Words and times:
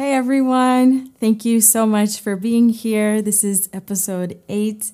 Hey 0.00 0.14
everyone, 0.14 1.10
thank 1.20 1.44
you 1.44 1.60
so 1.60 1.84
much 1.84 2.20
for 2.20 2.34
being 2.34 2.70
here. 2.70 3.20
This 3.20 3.44
is 3.44 3.68
episode 3.70 4.40
eight. 4.48 4.92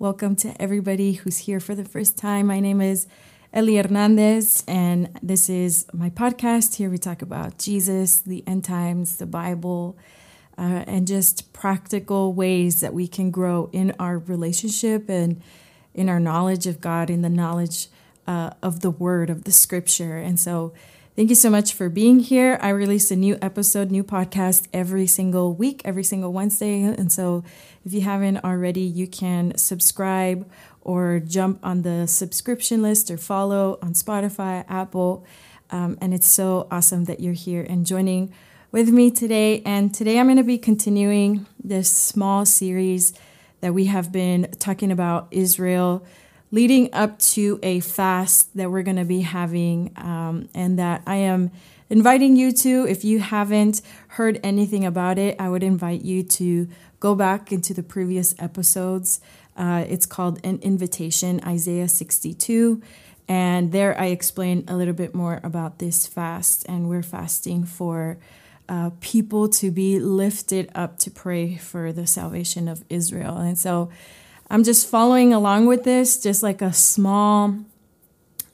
Welcome 0.00 0.34
to 0.34 0.60
everybody 0.60 1.12
who's 1.12 1.38
here 1.38 1.60
for 1.60 1.76
the 1.76 1.84
first 1.84 2.18
time. 2.18 2.48
My 2.48 2.58
name 2.58 2.80
is 2.80 3.06
Ellie 3.52 3.76
Hernandez, 3.76 4.64
and 4.66 5.16
this 5.22 5.48
is 5.48 5.86
my 5.92 6.10
podcast. 6.10 6.74
Here 6.74 6.90
we 6.90 6.98
talk 6.98 7.22
about 7.22 7.58
Jesus, 7.58 8.18
the 8.18 8.42
end 8.48 8.64
times, 8.64 9.18
the 9.18 9.26
Bible, 9.26 9.96
uh, 10.58 10.82
and 10.88 11.06
just 11.06 11.52
practical 11.52 12.32
ways 12.32 12.80
that 12.80 12.92
we 12.92 13.06
can 13.06 13.30
grow 13.30 13.70
in 13.72 13.94
our 14.00 14.18
relationship 14.18 15.08
and 15.08 15.40
in 15.94 16.08
our 16.08 16.18
knowledge 16.18 16.66
of 16.66 16.80
God, 16.80 17.10
in 17.10 17.22
the 17.22 17.28
knowledge 17.28 17.86
uh, 18.26 18.50
of 18.60 18.80
the 18.80 18.90
Word, 18.90 19.30
of 19.30 19.44
the 19.44 19.52
Scripture. 19.52 20.16
And 20.16 20.36
so, 20.36 20.74
Thank 21.18 21.30
you 21.30 21.34
so 21.34 21.50
much 21.50 21.72
for 21.72 21.88
being 21.88 22.20
here. 22.20 22.60
I 22.62 22.68
release 22.68 23.10
a 23.10 23.16
new 23.16 23.38
episode, 23.42 23.90
new 23.90 24.04
podcast 24.04 24.68
every 24.72 25.08
single 25.08 25.52
week, 25.52 25.82
every 25.84 26.04
single 26.04 26.32
Wednesday. 26.32 26.80
And 26.82 27.10
so 27.10 27.42
if 27.84 27.92
you 27.92 28.02
haven't 28.02 28.44
already, 28.44 28.82
you 28.82 29.08
can 29.08 29.56
subscribe 29.56 30.48
or 30.80 31.18
jump 31.18 31.58
on 31.64 31.82
the 31.82 32.06
subscription 32.06 32.82
list 32.82 33.10
or 33.10 33.16
follow 33.16 33.80
on 33.82 33.94
Spotify, 33.94 34.64
Apple. 34.68 35.26
Um, 35.70 35.98
and 36.00 36.14
it's 36.14 36.28
so 36.28 36.68
awesome 36.70 37.06
that 37.06 37.18
you're 37.18 37.32
here 37.32 37.66
and 37.68 37.84
joining 37.84 38.32
with 38.70 38.90
me 38.90 39.10
today. 39.10 39.60
And 39.66 39.92
today 39.92 40.20
I'm 40.20 40.26
going 40.26 40.36
to 40.36 40.44
be 40.44 40.56
continuing 40.56 41.46
this 41.58 41.90
small 41.90 42.46
series 42.46 43.12
that 43.60 43.74
we 43.74 43.86
have 43.86 44.12
been 44.12 44.52
talking 44.60 44.92
about 44.92 45.26
Israel 45.32 46.06
leading 46.50 46.92
up 46.92 47.18
to 47.18 47.58
a 47.62 47.80
fast 47.80 48.56
that 48.56 48.70
we're 48.70 48.82
going 48.82 48.96
to 48.96 49.04
be 49.04 49.20
having, 49.20 49.92
um, 49.96 50.48
and 50.54 50.78
that 50.78 51.02
I 51.06 51.16
am 51.16 51.50
inviting 51.90 52.36
you 52.36 52.52
to. 52.52 52.86
If 52.86 53.04
you 53.04 53.20
haven't 53.20 53.82
heard 54.08 54.40
anything 54.42 54.84
about 54.84 55.18
it, 55.18 55.36
I 55.38 55.48
would 55.48 55.62
invite 55.62 56.02
you 56.02 56.22
to 56.22 56.68
go 57.00 57.14
back 57.14 57.52
into 57.52 57.74
the 57.74 57.82
previous 57.82 58.34
episodes. 58.38 59.20
Uh, 59.56 59.84
it's 59.88 60.06
called 60.06 60.40
An 60.44 60.58
Invitation, 60.62 61.40
Isaiah 61.44 61.88
62. 61.88 62.82
And 63.28 63.72
there 63.72 63.98
I 64.00 64.06
explain 64.06 64.64
a 64.68 64.76
little 64.76 64.94
bit 64.94 65.14
more 65.14 65.40
about 65.42 65.78
this 65.78 66.06
fast, 66.06 66.64
and 66.66 66.88
we're 66.88 67.02
fasting 67.02 67.64
for 67.64 68.18
uh, 68.68 68.90
people 69.00 69.48
to 69.48 69.70
be 69.70 69.98
lifted 69.98 70.70
up 70.74 70.98
to 71.00 71.10
pray 71.10 71.56
for 71.56 71.92
the 71.92 72.06
salvation 72.06 72.68
of 72.68 72.84
Israel. 72.88 73.36
And 73.36 73.58
so 73.58 73.90
I'm 74.50 74.64
just 74.64 74.86
following 74.86 75.34
along 75.34 75.66
with 75.66 75.84
this, 75.84 76.22
just 76.22 76.42
like 76.42 76.62
a 76.62 76.72
small, 76.72 77.58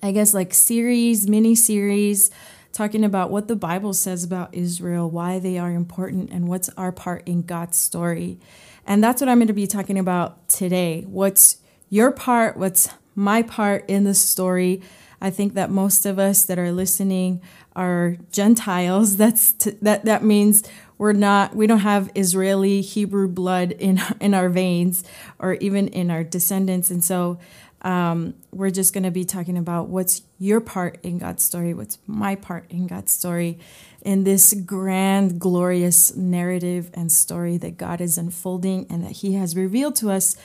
I 0.02 0.10
guess, 0.10 0.34
like 0.34 0.52
series, 0.52 1.28
mini 1.28 1.54
series, 1.54 2.32
talking 2.72 3.04
about 3.04 3.30
what 3.30 3.46
the 3.46 3.54
Bible 3.54 3.92
says 3.92 4.24
about 4.24 4.52
Israel, 4.52 5.08
why 5.08 5.38
they 5.38 5.56
are 5.56 5.70
important, 5.70 6.30
and 6.30 6.48
what's 6.48 6.68
our 6.70 6.90
part 6.90 7.22
in 7.26 7.42
God's 7.42 7.76
story. 7.76 8.40
And 8.84 9.04
that's 9.04 9.20
what 9.22 9.28
I'm 9.28 9.38
going 9.38 9.46
to 9.46 9.52
be 9.52 9.68
talking 9.68 9.96
about 9.96 10.48
today. 10.48 11.02
What's 11.06 11.58
your 11.90 12.10
part? 12.10 12.56
What's 12.56 12.88
my 13.14 13.42
part 13.42 13.88
in 13.88 14.02
the 14.02 14.14
story? 14.14 14.82
I 15.20 15.30
think 15.30 15.54
that 15.54 15.70
most 15.70 16.06
of 16.06 16.18
us 16.18 16.44
that 16.46 16.58
are 16.58 16.72
listening 16.72 17.40
are 17.76 18.16
Gentiles. 18.32 19.16
That's 19.16 19.52
t- 19.52 19.78
that 19.80 20.04
that 20.04 20.24
means 20.24 20.64
we're 21.04 21.12
not 21.12 21.54
we 21.54 21.66
don't 21.66 21.80
have 21.80 22.10
Israeli 22.14 22.80
Hebrew 22.80 23.28
blood 23.28 23.72
in 23.72 24.00
in 24.22 24.32
our 24.32 24.48
veins 24.48 25.04
or 25.38 25.52
even 25.60 25.88
in 25.88 26.10
our 26.10 26.24
descendants. 26.24 26.90
And 26.90 27.04
so 27.04 27.38
um, 27.82 28.32
we're 28.50 28.70
just 28.70 28.94
going 28.94 29.04
to 29.04 29.10
be 29.10 29.26
talking 29.26 29.58
about 29.58 29.88
what's 29.88 30.22
your 30.38 30.62
part 30.62 30.98
in 31.02 31.18
God's 31.18 31.42
story, 31.42 31.74
what's 31.74 31.98
my 32.06 32.36
part 32.36 32.64
in 32.70 32.86
God's 32.86 33.12
story, 33.12 33.58
in 34.00 34.24
this 34.24 34.54
grand, 34.54 35.38
glorious 35.38 36.16
narrative 36.16 36.90
and 36.94 37.12
story 37.12 37.58
that 37.58 37.76
God 37.76 38.00
is 38.00 38.16
unfolding 38.16 38.86
and 38.88 39.04
that 39.04 39.12
He 39.12 39.34
has 39.34 39.54
revealed 39.54 39.96
to 39.96 40.10
us 40.10 40.36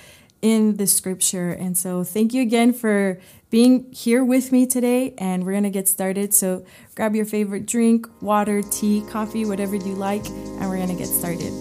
in 0.41 0.77
the 0.77 0.87
scripture. 0.87 1.51
And 1.51 1.77
so, 1.77 2.03
thank 2.03 2.33
you 2.33 2.41
again 2.41 2.73
for 2.73 3.19
being 3.49 3.91
here 3.91 4.23
with 4.23 4.51
me 4.51 4.65
today. 4.65 5.13
And 5.17 5.45
we're 5.45 5.53
going 5.53 5.63
to 5.63 5.69
get 5.69 5.87
started. 5.87 6.33
So, 6.33 6.65
grab 6.95 7.15
your 7.15 7.25
favorite 7.25 7.65
drink, 7.65 8.07
water, 8.21 8.61
tea, 8.61 9.03
coffee, 9.09 9.45
whatever 9.45 9.75
you 9.75 9.95
like, 9.95 10.25
and 10.27 10.69
we're 10.69 10.77
going 10.77 10.89
to 10.89 10.95
get 10.95 11.07
started. 11.07 11.53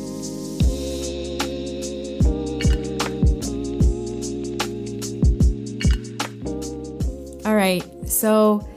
All 7.49 7.55
right. 7.55 7.83
So, 8.07 8.69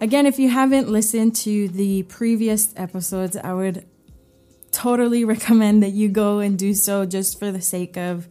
again, 0.00 0.24
if 0.24 0.38
you 0.38 0.48
haven't 0.48 0.88
listened 0.88 1.36
to 1.36 1.68
the 1.68 2.04
previous 2.04 2.72
episodes, 2.74 3.36
I 3.36 3.52
would 3.52 3.84
totally 4.72 5.22
recommend 5.34 5.82
that 5.82 5.90
you 5.90 6.08
go 6.08 6.38
and 6.38 6.58
do 6.58 6.72
so 6.72 7.04
just 7.04 7.38
for 7.38 7.52
the 7.52 7.60
sake 7.60 7.98
of 7.98 8.26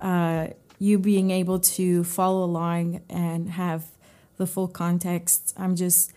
uh, 0.00 0.48
you 0.78 0.98
being 0.98 1.30
able 1.30 1.58
to 1.58 2.04
follow 2.04 2.44
along 2.44 3.02
and 3.08 3.50
have 3.50 3.84
the 4.36 4.46
full 4.46 4.68
context. 4.68 5.52
I'm 5.56 5.76
just 5.76 6.12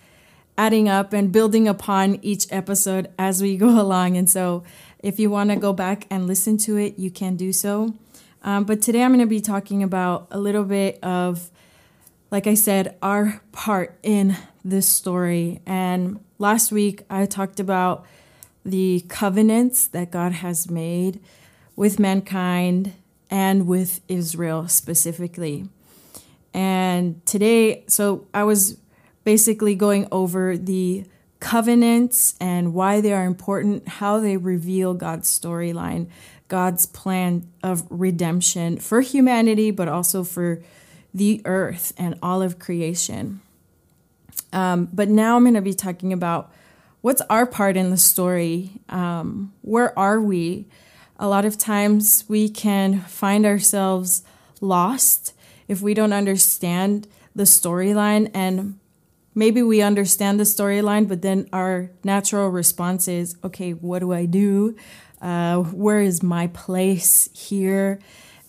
adding 0.57 0.87
up 0.87 1.13
and 1.13 1.31
building 1.31 1.67
upon 1.67 2.19
each 2.21 2.45
episode 2.51 3.09
as 3.17 3.41
we 3.41 3.57
go 3.65 3.69
along. 3.81 4.17
And 4.17 4.29
so, 4.29 4.63
if 4.99 5.19
you 5.19 5.31
want 5.31 5.49
to 5.49 5.55
go 5.55 5.73
back 5.73 6.05
and 6.11 6.27
listen 6.27 6.57
to 6.59 6.77
it, 6.77 6.99
you 6.99 7.09
can 7.09 7.35
do 7.35 7.51
so. 7.51 7.95
Um, 8.43 8.63
but 8.65 8.81
today 8.81 9.03
I'm 9.03 9.11
going 9.11 9.19
to 9.19 9.25
be 9.25 9.41
talking 9.41 9.83
about 9.83 10.27
a 10.31 10.39
little 10.39 10.63
bit 10.63 11.03
of, 11.03 11.49
like 12.29 12.47
I 12.47 12.53
said, 12.53 12.97
our 13.01 13.41
part 13.51 13.97
in 14.03 14.37
this 14.63 14.87
story. 14.87 15.59
And 15.65 16.23
last 16.37 16.71
week 16.71 17.03
I 17.09 17.25
talked 17.25 17.59
about 17.59 18.05
the 18.63 19.03
covenants 19.09 19.87
that 19.87 20.11
God 20.11 20.33
has 20.33 20.69
made 20.69 21.19
with 21.75 21.99
mankind 21.99 22.93
and 23.31 23.65
with 23.65 24.01
Israel 24.09 24.67
specifically. 24.67 25.69
And 26.53 27.25
today, 27.25 27.85
so 27.87 28.27
I 28.33 28.43
was 28.43 28.77
basically 29.23 29.73
going 29.73 30.07
over 30.11 30.57
the 30.57 31.05
covenants 31.39 32.35
and 32.39 32.73
why 32.73 32.99
they 33.01 33.13
are 33.13 33.25
important, 33.25 33.87
how 33.87 34.19
they 34.19 34.35
reveal 34.35 34.93
God's 34.93 35.27
storyline, 35.27 36.07
God's 36.49 36.85
plan 36.85 37.47
of 37.63 37.87
redemption 37.89 38.77
for 38.77 38.99
humanity, 38.99 39.71
but 39.71 39.87
also 39.87 40.23
for 40.25 40.61
the 41.13 41.41
earth 41.45 41.93
and 41.97 42.19
all 42.21 42.41
of 42.41 42.59
creation. 42.59 43.39
Um, 44.51 44.89
but 44.91 45.07
now 45.07 45.37
I'm 45.37 45.43
going 45.43 45.53
to 45.53 45.61
be 45.61 45.73
talking 45.73 46.11
about 46.11 46.51
what's 46.99 47.21
our 47.29 47.45
part 47.45 47.77
in 47.77 47.89
the 47.89 47.97
story. 47.97 48.71
Um, 48.89 49.53
where 49.61 49.97
are 49.97 50.19
we? 50.19 50.67
A 51.21 51.27
lot 51.27 51.45
of 51.45 51.55
times 51.55 52.25
we 52.27 52.49
can 52.49 52.99
find 53.01 53.45
ourselves 53.45 54.23
lost 54.59 55.33
if 55.67 55.79
we 55.79 55.93
don't 55.93 56.11
understand 56.11 57.07
the 57.35 57.43
storyline 57.43 58.29
and 58.33 58.79
maybe 59.35 59.61
we 59.61 59.83
understand 59.83 60.39
the 60.39 60.43
storyline 60.43 61.07
but 61.07 61.21
then 61.21 61.47
our 61.53 61.91
natural 62.03 62.49
response 62.49 63.07
is 63.07 63.37
okay 63.43 63.71
what 63.71 63.99
do 63.99 64.11
i 64.11 64.25
do? 64.25 64.75
Uh, 65.21 65.57
where 65.61 66.01
is 66.01 66.23
my 66.23 66.47
place 66.47 67.29
here? 67.33 67.99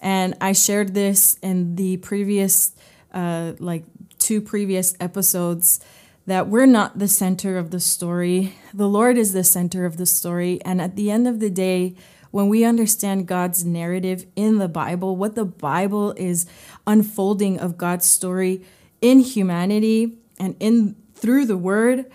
And 0.01 0.35
i 0.41 0.53
shared 0.53 0.95
this 0.95 1.37
in 1.43 1.77
the 1.77 1.99
previous 1.99 2.73
uh, 3.13 3.53
like 3.59 3.85
two 4.19 4.41
previous 4.41 4.97
episodes 4.99 5.85
that 6.27 6.49
we're 6.49 6.67
not 6.67 6.99
the 6.99 7.09
center 7.09 7.59
of 7.59 7.71
the 7.71 7.81
story. 7.81 8.55
The 8.73 8.89
lord 8.89 9.19
is 9.19 9.35
the 9.35 9.45
center 9.45 9.85
of 9.85 9.99
the 9.99 10.07
story 10.07 10.59
and 10.65 10.81
at 10.81 10.97
the 10.97 11.11
end 11.11 11.29
of 11.29 11.39
the 11.39 11.51
day 11.51 11.95
when 12.33 12.49
we 12.49 12.65
understand 12.65 13.29
God's 13.29 13.65
narrative 13.65 14.27
in 14.35 14.59
the 14.59 14.69
Bible, 14.69 15.15
what 15.15 15.37
the 15.37 15.45
Bible 15.45 16.13
is 16.17 16.47
unfolding 16.87 17.61
of 17.61 17.79
God's 17.79 18.07
story 18.07 18.63
in 19.01 19.21
humanity 19.21 20.19
and 20.41 20.57
in 20.59 20.97
through 21.15 21.47
the 21.47 21.57
Word, 21.57 22.11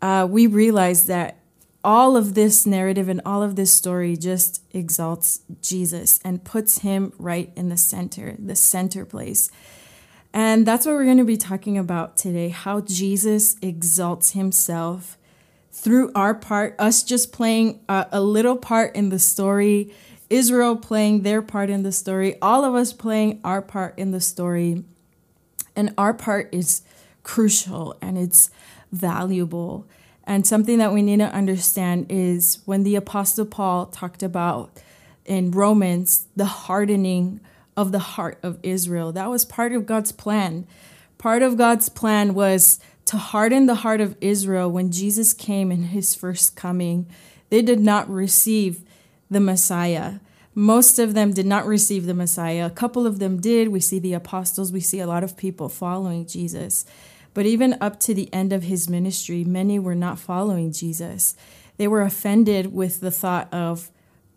uh, 0.00 0.28
we 0.30 0.46
realize 0.46 1.06
that 1.06 1.38
all 1.82 2.16
of 2.16 2.34
this 2.34 2.64
narrative 2.64 3.08
and 3.08 3.20
all 3.24 3.42
of 3.42 3.56
this 3.56 3.72
story 3.72 4.16
just 4.16 4.62
exalts 4.70 5.40
Jesus 5.60 6.20
and 6.24 6.44
puts 6.44 6.78
him 6.78 7.12
right 7.18 7.50
in 7.56 7.68
the 7.70 7.76
center, 7.76 8.36
the 8.38 8.54
center 8.54 9.04
place. 9.04 9.50
And 10.32 10.64
that's 10.64 10.86
what 10.86 10.92
we're 10.92 11.04
going 11.04 11.18
to 11.18 11.24
be 11.24 11.36
talking 11.36 11.76
about 11.76 12.16
today 12.16 12.50
how 12.50 12.82
Jesus 12.82 13.56
exalts 13.60 14.30
himself 14.30 15.18
through 15.72 16.12
our 16.14 16.34
part, 16.34 16.76
us 16.78 17.02
just 17.02 17.32
playing 17.32 17.80
a, 17.88 18.06
a 18.12 18.20
little 18.20 18.56
part 18.56 18.94
in 18.94 19.08
the 19.08 19.18
story, 19.18 19.92
Israel 20.28 20.76
playing 20.76 21.22
their 21.22 21.42
part 21.42 21.70
in 21.70 21.82
the 21.82 21.92
story, 21.92 22.36
all 22.40 22.64
of 22.64 22.74
us 22.74 22.92
playing 22.92 23.40
our 23.42 23.62
part 23.62 23.98
in 23.98 24.10
the 24.10 24.20
story. 24.20 24.84
And 25.74 25.94
our 25.96 26.12
part 26.12 26.50
is 26.52 26.82
crucial 27.22 27.96
and 28.02 28.18
it's 28.18 28.50
valuable. 28.92 29.86
And 30.24 30.46
something 30.46 30.78
that 30.78 30.92
we 30.92 31.02
need 31.02 31.18
to 31.18 31.34
understand 31.34 32.06
is 32.10 32.58
when 32.66 32.82
the 32.82 32.96
Apostle 32.96 33.46
Paul 33.46 33.86
talked 33.86 34.22
about 34.22 34.78
in 35.24 35.50
Romans 35.50 36.26
the 36.36 36.44
hardening 36.44 37.40
of 37.76 37.92
the 37.92 37.98
heart 37.98 38.38
of 38.42 38.58
Israel, 38.62 39.12
that 39.12 39.30
was 39.30 39.44
part 39.44 39.72
of 39.72 39.86
God's 39.86 40.12
plan. 40.12 40.66
Part 41.16 41.42
of 41.42 41.56
God's 41.56 41.88
plan 41.88 42.34
was 42.34 42.78
to 43.12 43.18
harden 43.18 43.66
the 43.66 43.74
heart 43.74 44.00
of 44.00 44.16
Israel 44.22 44.70
when 44.70 44.90
Jesus 44.90 45.34
came 45.34 45.70
in 45.70 45.82
his 45.82 46.14
first 46.14 46.56
coming. 46.56 47.06
they 47.50 47.60
did 47.60 47.78
not 47.78 48.08
receive 48.08 48.80
the 49.30 49.38
Messiah. 49.38 50.14
Most 50.54 50.98
of 50.98 51.12
them 51.12 51.34
did 51.34 51.44
not 51.44 51.66
receive 51.66 52.06
the 52.06 52.14
Messiah. 52.14 52.64
A 52.64 52.70
couple 52.70 53.06
of 53.06 53.18
them 53.18 53.38
did. 53.38 53.68
We 53.68 53.80
see 53.80 53.98
the 53.98 54.14
apostles, 54.14 54.72
we 54.72 54.80
see 54.80 54.98
a 54.98 55.06
lot 55.06 55.22
of 55.22 55.36
people 55.36 55.68
following 55.68 56.24
Jesus. 56.24 56.86
But 57.34 57.44
even 57.44 57.76
up 57.82 58.00
to 58.00 58.14
the 58.14 58.32
end 58.32 58.50
of 58.50 58.62
his 58.62 58.88
ministry, 58.88 59.44
many 59.44 59.78
were 59.78 59.94
not 59.94 60.18
following 60.18 60.72
Jesus. 60.72 61.36
They 61.76 61.88
were 61.88 62.00
offended 62.00 62.72
with 62.72 63.00
the 63.00 63.10
thought 63.10 63.52
of, 63.52 63.90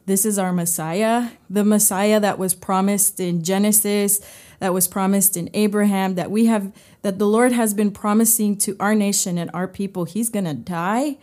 this 0.05 0.25
is 0.25 0.37
our 0.37 0.51
Messiah, 0.51 1.29
the 1.49 1.63
Messiah 1.63 2.19
that 2.19 2.37
was 2.37 2.53
promised 2.53 3.21
in 3.21 3.41
Genesis, 3.41 4.19
that 4.59 4.73
was 4.73 4.87
promised 4.87 5.35
in 5.35 5.49
Abraham, 5.53 6.15
that 6.15 6.29
we 6.29 6.45
have, 6.45 6.71
that 7.05 7.19
the 7.19 7.27
Lord 7.27 7.51
has 7.51 7.75
been 7.75 7.91
promising 7.91 8.57
to 8.57 8.75
our 8.79 8.95
nation 8.95 9.37
and 9.37 9.51
our 9.53 9.67
people. 9.67 10.05
He's 10.05 10.27
going 10.27 10.45
to 10.45 10.55
die 10.55 11.17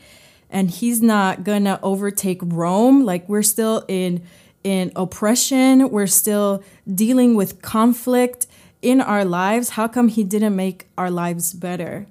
and 0.48 0.70
he's 0.70 1.02
not 1.02 1.42
going 1.42 1.64
to 1.64 1.80
overtake 1.82 2.38
Rome. 2.40 3.04
Like 3.04 3.28
we're 3.28 3.42
still 3.42 3.84
in 3.88 4.22
in 4.62 4.92
oppression, 4.94 5.90
we're 5.90 6.06
still 6.06 6.62
dealing 6.86 7.34
with 7.34 7.62
conflict 7.62 8.46
in 8.80 9.00
our 9.00 9.24
lives. 9.24 9.70
How 9.70 9.88
come 9.88 10.06
he 10.06 10.22
didn't 10.22 10.54
make 10.54 10.86
our 10.96 11.10
lives 11.10 11.52
better? 11.52 12.06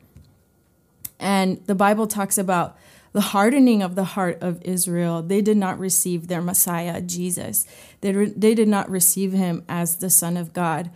And 1.17 1.65
the 1.65 1.75
Bible 1.75 2.07
talks 2.07 2.38
about 2.38 2.77
the 3.13 3.21
hardening 3.21 3.81
of 3.81 3.95
the 3.95 4.03
heart 4.03 4.38
of 4.41 4.62
Israel. 4.63 5.21
They 5.21 5.39
did 5.39 5.56
not 5.56 5.79
receive 5.79 6.27
their 6.27 6.41
Messiah, 6.41 7.01
Jesus. 7.01 7.65
They, 8.01 8.12
re- 8.12 8.33
they 8.35 8.53
did 8.53 8.67
not 8.67 8.89
receive 8.89 9.31
him 9.31 9.63
as 9.69 9.95
the 9.95 10.09
Son 10.09 10.35
of 10.35 10.51
God. 10.51 10.91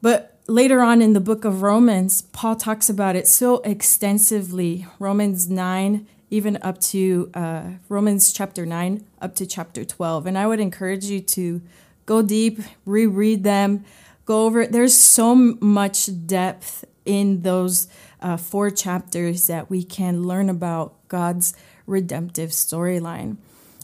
But 0.00 0.31
later 0.46 0.80
on 0.80 1.02
in 1.02 1.12
the 1.12 1.20
book 1.20 1.44
of 1.44 1.62
Romans, 1.62 2.22
Paul 2.22 2.56
talks 2.56 2.88
about 2.88 3.16
it 3.16 3.28
so 3.28 3.56
extensively. 3.58 4.86
Romans 4.98 5.48
9, 5.48 6.06
even 6.30 6.58
up 6.62 6.80
to 6.80 7.30
uh, 7.34 7.62
Romans 7.88 8.32
chapter 8.32 8.66
9, 8.66 9.04
up 9.20 9.34
to 9.36 9.46
chapter 9.46 9.84
12. 9.84 10.26
And 10.26 10.38
I 10.38 10.46
would 10.46 10.60
encourage 10.60 11.04
you 11.04 11.20
to 11.20 11.62
go 12.06 12.22
deep, 12.22 12.60
reread 12.84 13.44
them, 13.44 13.84
go 14.24 14.46
over 14.46 14.62
it. 14.62 14.72
There's 14.72 14.94
so 14.94 15.34
much 15.34 16.08
depth 16.26 16.84
in 17.04 17.42
those 17.42 17.88
uh, 18.20 18.36
four 18.36 18.70
chapters 18.70 19.46
that 19.48 19.68
we 19.68 19.82
can 19.82 20.24
learn 20.24 20.48
about 20.48 20.94
God's 21.08 21.54
redemptive 21.86 22.50
storyline. 22.50 23.36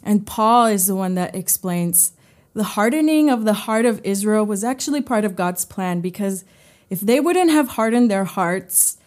And 0.02 0.26
Paul 0.26 0.66
is 0.66 0.86
the 0.86 0.94
one 0.94 1.14
that 1.16 1.34
explains 1.34 2.12
the 2.58 2.64
hardening 2.64 3.30
of 3.30 3.44
the 3.44 3.52
heart 3.52 3.84
of 3.84 4.00
Israel 4.02 4.44
was 4.44 4.64
actually 4.64 5.00
part 5.00 5.24
of 5.24 5.36
God's 5.36 5.64
plan 5.64 6.00
because 6.00 6.44
if 6.90 6.98
they 6.98 7.20
wouldn't 7.20 7.52
have 7.52 7.68
hardened 7.68 8.10
their 8.10 8.24
hearts, 8.24 8.98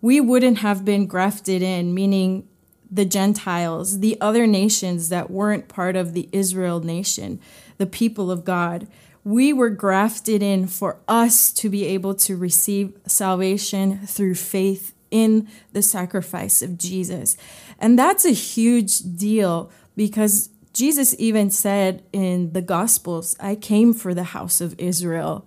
we 0.00 0.18
wouldn't 0.18 0.60
have 0.60 0.82
been 0.82 1.04
grafted 1.04 1.60
in, 1.60 1.92
meaning 1.92 2.48
the 2.90 3.04
Gentiles, 3.04 4.00
the 4.00 4.18
other 4.18 4.46
nations 4.46 5.10
that 5.10 5.30
weren't 5.30 5.68
part 5.68 5.94
of 5.94 6.14
the 6.14 6.30
Israel 6.32 6.80
nation, 6.80 7.38
the 7.76 7.84
people 7.84 8.30
of 8.30 8.46
God. 8.46 8.88
We 9.24 9.52
were 9.52 9.68
grafted 9.68 10.42
in 10.42 10.66
for 10.66 10.96
us 11.06 11.52
to 11.52 11.68
be 11.68 11.84
able 11.84 12.14
to 12.14 12.34
receive 12.34 12.94
salvation 13.06 14.06
through 14.06 14.36
faith 14.36 14.94
in 15.10 15.48
the 15.74 15.82
sacrifice 15.82 16.62
of 16.62 16.78
Jesus. 16.78 17.36
And 17.78 17.98
that's 17.98 18.24
a 18.24 18.30
huge 18.30 19.00
deal 19.00 19.70
because 19.96 20.48
Jesus 20.76 21.16
even 21.18 21.48
said 21.48 22.02
in 22.12 22.52
the 22.52 22.60
Gospels, 22.60 23.34
I 23.40 23.54
came 23.54 23.94
for 23.94 24.12
the 24.12 24.24
house 24.24 24.60
of 24.60 24.78
Israel. 24.78 25.46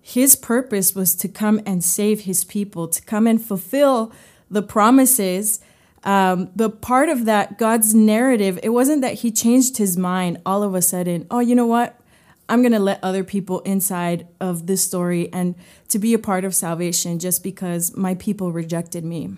His 0.00 0.36
purpose 0.36 0.94
was 0.94 1.14
to 1.16 1.28
come 1.28 1.60
and 1.66 1.84
save 1.84 2.20
his 2.20 2.44
people, 2.44 2.88
to 2.88 3.02
come 3.02 3.26
and 3.26 3.44
fulfill 3.44 4.10
the 4.50 4.62
promises. 4.62 5.60
Um, 6.02 6.50
but 6.56 6.80
part 6.80 7.10
of 7.10 7.26
that, 7.26 7.58
God's 7.58 7.94
narrative, 7.94 8.58
it 8.62 8.70
wasn't 8.70 9.02
that 9.02 9.16
he 9.16 9.30
changed 9.30 9.76
his 9.76 9.98
mind 9.98 10.40
all 10.46 10.62
of 10.62 10.74
a 10.74 10.80
sudden. 10.80 11.26
Oh, 11.30 11.40
you 11.40 11.54
know 11.54 11.66
what? 11.66 12.00
I'm 12.48 12.62
going 12.62 12.72
to 12.72 12.78
let 12.78 13.04
other 13.04 13.22
people 13.22 13.60
inside 13.60 14.28
of 14.40 14.66
this 14.66 14.82
story 14.82 15.30
and 15.30 15.56
to 15.88 15.98
be 15.98 16.14
a 16.14 16.18
part 16.18 16.46
of 16.46 16.54
salvation 16.54 17.18
just 17.18 17.42
because 17.42 17.94
my 17.94 18.14
people 18.14 18.50
rejected 18.50 19.04
me. 19.04 19.36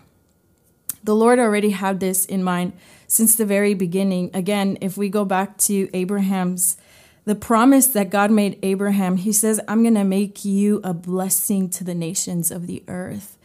The 1.03 1.15
Lord 1.15 1.39
already 1.39 1.71
had 1.71 2.01
this 2.01 2.25
in 2.25 2.45
mind 2.45 2.73
since 3.07 3.35
the 3.35 3.47
very 3.47 3.75
beginning. 3.75 4.31
Again, 4.33 4.79
if 4.81 4.97
we 4.97 5.09
go 5.09 5.25
back 5.25 5.59
to 5.59 5.89
Abraham's 5.95 6.77
the 7.25 7.35
promise 7.37 7.87
that 7.89 8.11
God 8.11 8.33
made 8.33 8.59
Abraham, 8.65 9.17
he 9.17 9.33
says, 9.33 9.61
I'm 9.69 9.83
going 9.83 9.95
to 9.95 10.03
make 10.03 10.45
you 10.45 10.81
a 10.83 10.93
blessing 10.93 11.71
to 11.71 11.85
the 11.85 11.95
nations 11.95 12.51
of 12.51 12.67
the 12.67 12.83
earth. 12.89 13.39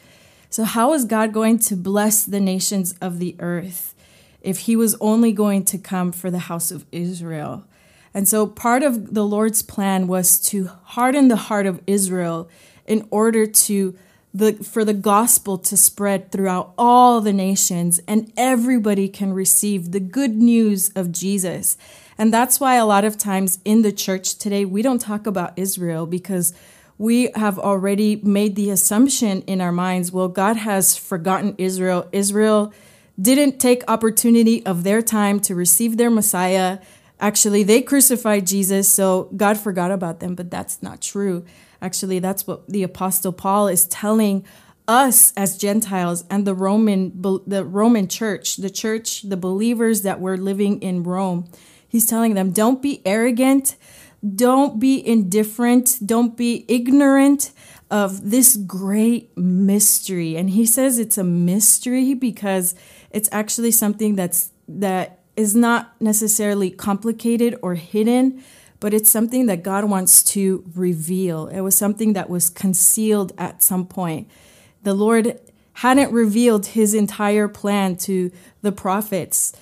So, 0.50 0.64
how 0.64 0.94
is 0.94 1.06
God 1.06 1.32
going 1.32 1.60
to 1.60 1.76
bless 1.76 2.24
the 2.24 2.40
nations 2.40 2.96
of 3.02 3.20
the 3.20 3.36
earth 3.40 3.94
if 4.42 4.60
he 4.62 4.76
was 4.76 4.96
only 5.00 5.32
going 5.32 5.64
to 5.66 5.78
come 5.78 6.12
for 6.12 6.32
the 6.32 6.40
house 6.40 6.72
of 6.72 6.86
Israel? 6.92 7.66
And 8.14 8.28
so 8.28 8.48
part 8.48 8.82
of 8.82 9.14
the 9.14 9.26
Lord's 9.26 9.62
plan 9.62 10.08
was 10.08 10.40
to 10.50 10.72
harden 10.84 11.28
the 11.28 11.36
heart 11.36 11.68
of 11.68 11.82
Israel 11.86 12.50
in 12.88 13.08
order 13.12 13.46
to 13.46 13.96
the, 14.38 14.54
for 14.54 14.86
the 14.86 14.94
gospel 14.94 15.58
to 15.58 15.76
spread 15.76 16.32
throughout 16.32 16.74
all 16.78 17.22
the 17.22 17.34
nations 17.34 18.00
and 18.08 18.32
everybody 18.38 19.10
can 19.10 19.34
receive 19.34 19.92
the 19.92 20.00
good 20.00 20.36
news 20.36 20.90
of 20.96 21.12
Jesus. 21.12 21.78
And 22.18 22.32
that's 22.32 22.60
why 22.60 22.76
a 22.76 22.86
lot 22.86 23.04
of 23.04 23.18
times 23.18 23.60
in 23.66 23.82
the 23.82 23.92
church 23.92 24.38
today, 24.38 24.64
we 24.64 24.82
don't 24.82 25.02
talk 25.02 25.26
about 25.26 25.54
Israel 25.58 26.06
because 26.06 26.54
we 27.00 27.32
have 27.36 27.58
already 27.58 28.18
made 28.18 28.56
the 28.56 28.70
assumption 28.70 29.42
in 29.44 29.60
our 29.60 29.72
minds 29.72 30.12
well, 30.12 30.28
God 30.28 30.58
has 30.58 30.96
forgotten 30.96 31.56
Israel. 31.58 32.08
Israel 32.12 32.74
didn't 33.20 33.60
take 33.60 33.84
opportunity 33.88 34.64
of 34.66 34.84
their 34.84 35.02
time 35.02 35.40
to 35.42 35.56
receive 35.56 35.98
their 35.98 36.12
Messiah 36.12 36.80
Actually, 37.20 37.64
they 37.64 37.82
crucified 37.82 38.46
Jesus, 38.46 38.92
so 38.92 39.30
God 39.36 39.58
forgot 39.58 39.92
about 39.92 40.20
them, 40.20 40.36
but 40.36 40.52
that's 40.52 40.84
not 40.84 41.02
true. 41.02 41.46
Actually, 41.82 42.20
that's 42.20 42.46
what 42.46 42.68
the 42.68 42.84
apostle 42.84 43.32
Paul 43.32 43.68
is 43.68 43.86
telling 43.88 44.46
us 44.88 45.34
as 45.36 45.58
Gentiles 45.58 46.24
and 46.30 46.46
the 46.46 46.54
Roman 46.54 47.12
the 47.46 47.66
Roman 47.66 48.08
church, 48.08 48.58
the 48.58 48.70
church, 48.70 49.24
the 49.24 49.38
believers 49.38 50.04
that 50.04 50.20
were 50.20 50.38
living 50.38 50.82
in 50.82 51.04
Rome. 51.04 51.50
He's 51.88 52.06
telling 52.06 52.36
them, 52.36 52.52
don't 52.52 52.82
be 52.82 53.02
arrogant, 53.06 53.76
don't 54.36 54.80
be 54.80 55.06
indifferent, 55.06 56.00
don't 56.06 56.38
be 56.38 56.66
ignorant 56.68 57.52
of 57.90 58.30
this 58.30 58.56
great 58.58 59.36
mystery. 59.38 60.36
And 60.36 60.50
he 60.50 60.66
says 60.66 61.00
it's 61.00 61.18
a 61.18 61.24
mystery 61.24 62.14
because 62.14 62.76
it's 63.12 63.30
actually 63.32 63.72
something 63.72 64.16
that's 64.16 64.52
that 64.68 65.17
is 65.38 65.56
not 65.56 65.94
necessarily 66.02 66.70
complicated 66.72 67.58
or 67.62 67.76
hidden, 67.76 68.44
but 68.80 68.94
it's 68.94 69.10
something 69.10 69.46
that 69.46 69.64
God 69.64 69.86
wants 69.86 70.24
to 70.24 70.64
reveal. 70.76 71.48
It 71.48 71.62
was 71.62 71.78
something 71.78 72.14
that 72.14 72.30
was 72.30 72.50
concealed 72.50 73.32
at 73.38 73.64
some 73.64 73.86
point. 73.86 74.30
The 74.84 74.94
Lord 74.94 75.40
hadn't 75.74 76.12
revealed 76.12 76.68
his 76.68 76.94
entire 76.94 77.48
plan 77.48 77.96
to 77.98 78.32
the 78.64 78.72
prophets. 78.72 79.54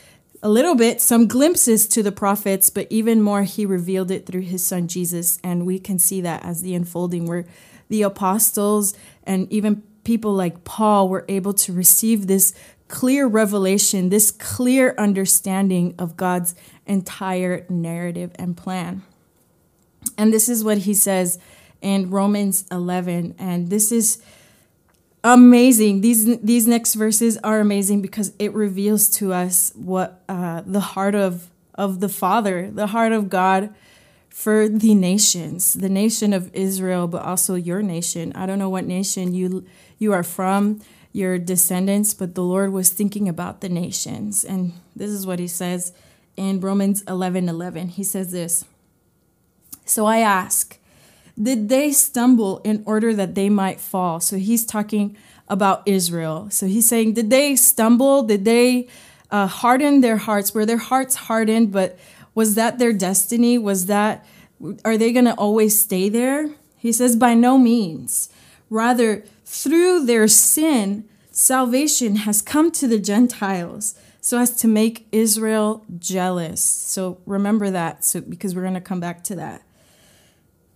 A 0.42 0.50
little 0.50 0.76
bit, 0.76 1.02
some 1.02 1.28
glimpses 1.28 1.88
to 1.90 2.02
the 2.02 2.12
prophets, 2.12 2.70
but 2.70 2.88
even 2.90 3.22
more, 3.22 3.44
he 3.44 3.66
revealed 3.66 4.12
it 4.12 4.26
through 4.26 4.42
his 4.42 4.66
son 4.66 4.88
Jesus. 4.88 5.40
And 5.44 5.66
we 5.66 5.78
can 5.78 6.00
see 6.00 6.22
that 6.22 6.44
as 6.46 6.62
the 6.62 6.74
unfolding, 6.74 7.26
where 7.26 7.46
the 7.90 8.02
apostles 8.02 8.94
and 9.24 9.52
even 9.52 9.84
people 10.06 10.34
like 10.34 10.64
Paul 10.64 11.10
were 11.10 11.26
able 11.28 11.54
to 11.54 11.74
receive 11.74 12.28
this 12.28 12.54
clear 12.88 13.27
revelation, 13.27 14.10
this 14.10 14.32
clear 14.32 14.94
understanding 14.98 15.96
of 15.98 16.15
God's 16.18 16.56
entire 16.86 17.65
narrative 17.70 18.32
and 18.36 18.56
plan. 18.56 19.04
And 20.18 20.34
this 20.34 20.48
is 20.48 20.63
what 20.63 20.80
he 20.80 20.94
says 20.94 21.39
in 21.82 22.10
Romans 22.10 22.65
11. 22.72 23.36
And 23.38 23.70
this 23.70 23.92
is 23.92 24.22
amazing. 25.24 26.01
These, 26.01 26.39
these 26.39 26.68
next 26.68 26.94
verses 26.94 27.38
are 27.44 27.60
amazing 27.60 28.01
because 28.01 28.34
it 28.38 28.54
reveals 28.54 29.10
to 29.18 29.34
us 29.34 29.72
what 29.75 30.24
uh, 30.30 30.62
the 30.65 30.80
heart 30.80 31.15
of, 31.15 31.50
of 31.74 32.00
the 32.00 32.10
Father, 32.10 32.70
the 32.72 32.88
heart 32.88 33.12
of 33.12 33.30
God 33.30 33.74
for 34.30 34.68
the 34.68 34.94
nations, 34.94 35.74
the 35.74 35.89
nation 35.89 36.34
of 36.34 36.54
Israel, 36.54 37.08
but 37.08 37.24
also 37.24 37.56
your 37.56 37.82
nation. 37.82 38.34
I 38.34 38.46
don't 38.46 38.60
know 38.60 38.70
what 38.70 38.86
nation 38.86 39.34
you, 39.34 39.65
you 39.98 40.13
are 40.13 40.24
from 40.24 40.82
your 41.16 41.38
descendants, 41.38 42.14
but 42.14 42.36
the 42.36 42.44
Lord 42.44 42.74
was 42.74 42.90
thinking 42.90 43.30
about 43.30 43.62
the 43.62 43.70
nations. 43.70 44.44
And 44.44 44.74
this 44.94 45.10
is 45.10 45.26
what 45.26 45.40
he 45.40 45.48
says 45.48 45.94
in 46.36 46.60
Romans 46.60 47.04
11 47.08 47.48
11. 47.48 47.88
He 47.88 48.04
says 48.04 48.34
this 48.34 48.66
So 49.86 50.06
I 50.06 50.18
ask, 50.18 50.78
did 51.42 51.70
they 51.70 51.94
stumble 51.94 52.60
in 52.66 52.84
order 52.86 53.14
that 53.14 53.34
they 53.34 53.48
might 53.48 53.80
fall? 53.80 54.20
So 54.20 54.36
he's 54.36 54.66
talking 54.66 55.16
about 55.48 55.84
Israel. 55.86 56.50
So 56.52 56.66
he's 56.66 56.90
saying, 56.90 57.14
did 57.14 57.30
they 57.30 57.56
stumble? 57.56 58.24
Did 58.24 58.44
they 58.44 58.90
uh, 59.32 59.48
harden 59.48 60.02
their 60.02 60.18
hearts? 60.18 60.54
Were 60.54 60.66
their 60.66 60.84
hearts 60.92 61.16
hardened? 61.16 61.72
But 61.72 61.98
was 62.34 62.56
that 62.56 62.78
their 62.78 62.92
destiny? 62.92 63.58
Was 63.58 63.86
that, 63.86 64.26
are 64.84 64.98
they 64.98 65.14
going 65.14 65.26
to 65.26 65.36
always 65.36 65.80
stay 65.80 66.10
there? 66.10 66.50
He 66.78 66.92
says, 66.92 67.16
by 67.16 67.36
no 67.36 67.58
means. 67.58 68.30
Rather, 68.70 69.24
through 69.46 70.06
their 70.06 70.28
sin, 70.28 71.08
salvation 71.32 72.18
has 72.18 72.42
come 72.42 72.72
to 72.72 72.88
the 72.88 73.00
Gentiles, 73.00 73.96
so 74.20 74.40
as 74.40 74.56
to 74.58 74.68
make 74.68 75.08
Israel 75.12 75.86
jealous. 76.00 76.62
So 76.62 77.20
remember 77.28 77.70
that 77.70 78.04
so 78.04 78.22
because 78.22 78.56
we're 78.56 78.64
going 78.64 78.74
to 78.74 78.82
come 78.82 79.00
back 79.00 79.24
to 79.25 79.36
that. 79.36 79.62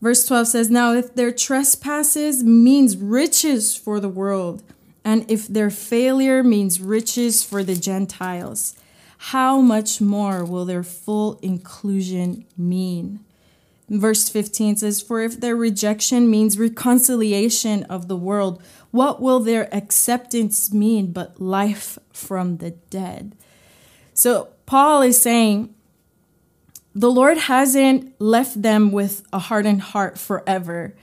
Verse 0.01 0.25
12 0.25 0.47
says, 0.47 0.69
Now 0.69 0.93
if 0.93 1.15
their 1.15 1.31
trespasses 1.31 2.43
means 2.43 2.95
riches 2.95 3.75
for 3.75 3.99
the 3.99 4.07
world, 4.07 4.63
and 5.03 5.29
if 5.29 5.47
their 5.47 5.71
failure 5.71 6.43
means 6.43 6.79
riches 6.79 7.43
for 7.43 7.63
the 7.63 7.75
Gentiles, 7.75 8.75
how 9.17 9.59
much 9.59 9.99
more 9.99 10.45
will 10.45 10.65
their 10.65 10.83
full 10.83 11.39
inclusion 11.41 12.45
mean? 12.55 13.19
Verse 13.89 14.29
15 14.29 14.77
says, 14.77 15.01
For 15.01 15.21
if 15.21 15.39
their 15.39 15.55
rejection 15.55 16.29
means 16.29 16.59
reconciliation 16.59 17.83
of 17.83 18.07
the 18.07 18.15
world, 18.15 18.61
what 18.91 19.21
will 19.21 19.39
their 19.39 19.73
acceptance 19.73 20.71
mean 20.71 21.11
but 21.11 21.41
life 21.41 21.97
from 22.13 22.57
the 22.57 22.71
dead? 22.71 23.35
So 24.13 24.49
Paul 24.65 25.01
is 25.01 25.19
saying 25.19 25.73
the 26.93 27.09
Lord 27.09 27.37
hasn't 27.37 28.13
left 28.19 28.61
them 28.61 28.91
with 28.91 29.23
a 29.33 29.39
hardened 29.39 29.81
heart 29.81 30.19
forever, 30.19 30.95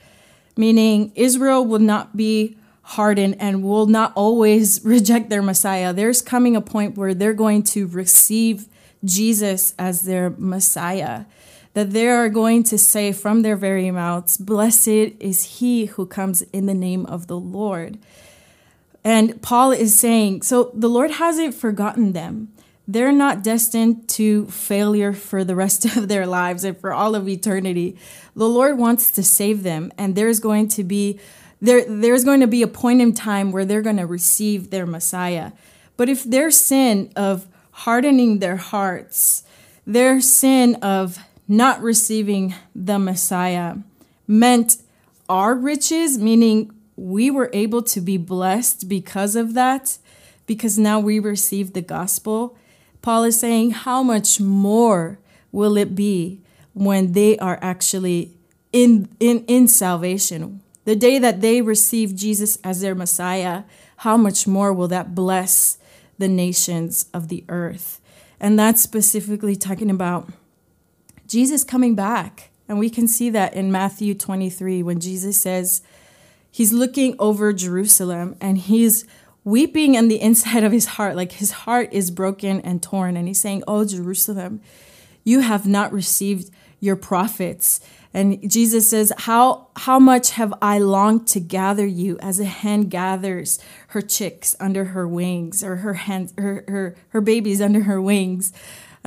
meaning 0.55 1.11
Israel 1.15 1.65
will 1.65 1.79
not 1.79 2.15
be 2.15 2.57
hardened 2.81 3.35
and 3.39 3.63
will 3.63 3.87
not 3.87 4.13
always 4.15 4.81
reject 4.85 5.29
their 5.29 5.41
Messiah. 5.41 5.91
There's 5.91 6.21
coming 6.21 6.55
a 6.55 6.61
point 6.61 6.97
where 6.97 7.13
they're 7.13 7.33
going 7.33 7.63
to 7.63 7.87
receive 7.87 8.69
Jesus 9.03 9.73
as 9.77 10.03
their 10.03 10.29
Messiah 10.29 11.25
that 11.77 11.91
they 11.91 12.07
are 12.07 12.27
going 12.27 12.63
to 12.63 12.75
say 12.75 13.11
from 13.11 13.43
their 13.43 13.55
very 13.55 13.91
mouths, 13.91 14.35
Blessed 14.35 14.87
is 15.19 15.59
he 15.59 15.85
who 15.85 16.07
comes 16.07 16.41
in 16.51 16.65
the 16.65 16.73
name 16.73 17.05
of 17.05 17.27
the 17.27 17.37
Lord. 17.37 17.99
And 19.03 19.39
Paul 19.43 19.73
is 19.73 19.99
saying, 19.99 20.41
so 20.41 20.71
the 20.73 20.89
Lord 20.89 21.11
hasn't 21.11 21.53
forgotten 21.53 22.13
them. 22.13 22.51
They're 22.87 23.11
not 23.11 23.43
destined 23.43 24.09
to 24.09 24.47
failure 24.47 25.13
for 25.13 25.43
the 25.43 25.55
rest 25.55 25.85
of 25.95 26.07
their 26.07 26.25
lives 26.25 26.63
and 26.63 26.75
for 26.75 26.93
all 26.93 27.13
of 27.13 27.29
eternity. 27.29 27.95
The 28.35 28.49
Lord 28.49 28.79
wants 28.79 29.11
to 29.11 29.21
save 29.21 29.61
them, 29.61 29.91
and 29.99 30.15
there's 30.15 30.39
going 30.39 30.69
to 30.69 30.83
be 30.83 31.19
there, 31.61 31.85
there's 31.85 32.23
going 32.23 32.39
to 32.39 32.47
be 32.47 32.63
a 32.63 32.67
point 32.67 33.01
in 33.01 33.13
time 33.13 33.51
where 33.51 33.65
they're 33.65 33.83
going 33.83 33.97
to 33.97 34.07
receive 34.07 34.71
their 34.71 34.87
Messiah. 34.87 35.51
But 35.95 36.09
if 36.09 36.23
their 36.23 36.49
sin 36.49 37.13
of 37.15 37.45
hardening 37.69 38.39
their 38.39 38.57
hearts, 38.57 39.43
their 39.85 40.19
sin 40.21 40.73
of 40.81 41.19
not 41.47 41.81
receiving 41.81 42.53
the 42.75 42.99
Messiah 42.99 43.77
meant 44.27 44.77
our 45.29 45.55
riches, 45.55 46.17
meaning 46.17 46.71
we 46.95 47.31
were 47.31 47.49
able 47.53 47.81
to 47.83 48.01
be 48.01 48.17
blessed 48.17 48.89
because 48.89 49.35
of 49.35 49.53
that, 49.53 49.97
because 50.45 50.77
now 50.77 50.99
we 50.99 51.19
receive 51.19 51.73
the 51.73 51.81
gospel. 51.81 52.57
Paul 53.01 53.23
is 53.23 53.39
saying, 53.39 53.71
How 53.71 54.03
much 54.03 54.39
more 54.39 55.19
will 55.51 55.77
it 55.77 55.95
be 55.95 56.41
when 56.73 57.13
they 57.13 57.37
are 57.37 57.59
actually 57.61 58.33
in, 58.73 59.09
in, 59.19 59.45
in 59.45 59.67
salvation? 59.67 60.61
The 60.85 60.95
day 60.95 61.19
that 61.19 61.41
they 61.41 61.61
receive 61.61 62.15
Jesus 62.15 62.57
as 62.63 62.81
their 62.81 62.95
Messiah, 62.95 63.63
how 63.97 64.17
much 64.17 64.47
more 64.47 64.73
will 64.73 64.87
that 64.87 65.13
bless 65.13 65.77
the 66.17 66.27
nations 66.27 67.09
of 67.13 67.27
the 67.27 67.43
earth? 67.49 67.99
And 68.39 68.57
that's 68.57 68.81
specifically 68.81 69.55
talking 69.55 69.89
about 69.89 70.29
Jesus 71.27 71.63
coming 71.63 71.95
back. 71.95 72.49
And 72.69 72.79
we 72.79 72.89
can 72.89 73.07
see 73.07 73.29
that 73.29 73.53
in 73.53 73.71
Matthew 73.71 74.13
23 74.13 74.83
when 74.83 74.99
Jesus 74.99 75.39
says, 75.39 75.81
He's 76.49 76.73
looking 76.73 77.15
over 77.19 77.53
Jerusalem 77.53 78.35
and 78.41 78.57
he's 78.57 79.05
weeping 79.43 79.95
in 79.95 80.07
the 80.07 80.19
inside 80.21 80.63
of 80.63 80.71
his 80.71 80.85
heart, 80.85 81.15
like 81.15 81.33
his 81.33 81.51
heart 81.51 81.89
is 81.91 82.11
broken 82.11 82.59
and 82.61 82.81
torn. 82.81 83.15
And 83.15 83.27
he's 83.27 83.39
saying, 83.39 83.63
Oh, 83.67 83.85
Jerusalem, 83.85 84.61
you 85.23 85.41
have 85.41 85.67
not 85.67 85.93
received 85.93 86.49
your 86.79 86.95
prophets. 86.95 87.79
And 88.13 88.49
Jesus 88.49 88.89
says, 88.89 89.13
How 89.17 89.67
how 89.75 89.99
much 89.99 90.31
have 90.31 90.53
I 90.61 90.79
longed 90.79 91.27
to 91.27 91.39
gather 91.39 91.85
you 91.85 92.17
as 92.19 92.39
a 92.39 92.45
hen 92.45 92.83
gathers 92.83 93.59
her 93.89 94.01
chicks 94.01 94.55
under 94.59 94.85
her 94.85 95.07
wings, 95.07 95.63
or 95.63 95.77
her 95.77 95.93
hen, 95.93 96.29
her, 96.37 96.63
her, 96.67 96.95
her 97.09 97.21
babies 97.21 97.61
under 97.61 97.81
her 97.81 98.01
wings. 98.01 98.53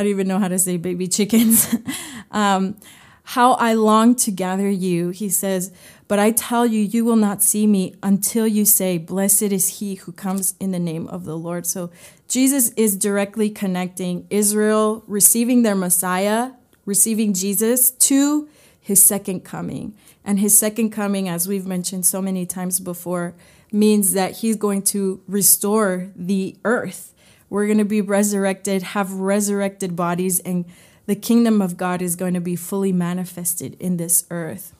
I 0.00 0.02
don't 0.02 0.12
even 0.12 0.28
know 0.28 0.38
how 0.38 0.48
to 0.48 0.58
say 0.58 0.78
baby 0.78 1.08
chickens. 1.08 1.76
um, 2.30 2.74
how 3.22 3.52
I 3.52 3.74
long 3.74 4.14
to 4.16 4.30
gather 4.30 4.70
you, 4.70 5.10
he 5.10 5.28
says, 5.28 5.72
but 6.08 6.18
I 6.18 6.30
tell 6.30 6.64
you, 6.64 6.80
you 6.80 7.04
will 7.04 7.16
not 7.16 7.42
see 7.42 7.66
me 7.66 7.94
until 8.02 8.46
you 8.46 8.64
say, 8.64 8.96
Blessed 8.96 9.52
is 9.52 9.78
he 9.80 9.96
who 9.96 10.12
comes 10.12 10.54
in 10.58 10.70
the 10.70 10.78
name 10.78 11.06
of 11.08 11.26
the 11.26 11.36
Lord. 11.36 11.66
So 11.66 11.90
Jesus 12.28 12.70
is 12.78 12.96
directly 12.96 13.50
connecting 13.50 14.26
Israel 14.30 15.04
receiving 15.06 15.64
their 15.64 15.74
Messiah, 15.74 16.52
receiving 16.86 17.34
Jesus, 17.34 17.90
to 17.90 18.48
his 18.80 19.02
second 19.02 19.44
coming. 19.44 19.94
And 20.24 20.40
his 20.40 20.58
second 20.58 20.92
coming, 20.92 21.28
as 21.28 21.46
we've 21.46 21.66
mentioned 21.66 22.06
so 22.06 22.22
many 22.22 22.46
times 22.46 22.80
before, 22.80 23.34
means 23.70 24.14
that 24.14 24.38
he's 24.38 24.56
going 24.56 24.80
to 24.84 25.20
restore 25.28 26.10
the 26.16 26.56
earth 26.64 27.12
we're 27.50 27.66
going 27.66 27.78
to 27.78 27.84
be 27.84 28.00
resurrected, 28.00 28.82
have 28.82 29.12
resurrected 29.12 29.94
bodies, 29.94 30.40
and 30.40 30.64
the 31.06 31.16
kingdom 31.16 31.60
of 31.60 31.76
God 31.76 32.00
is 32.00 32.16
going 32.16 32.34
to 32.34 32.40
be 32.40 32.56
fully 32.56 32.92
manifested 32.92 33.76
in 33.80 33.96
this 33.96 34.24
earth. 34.30 34.72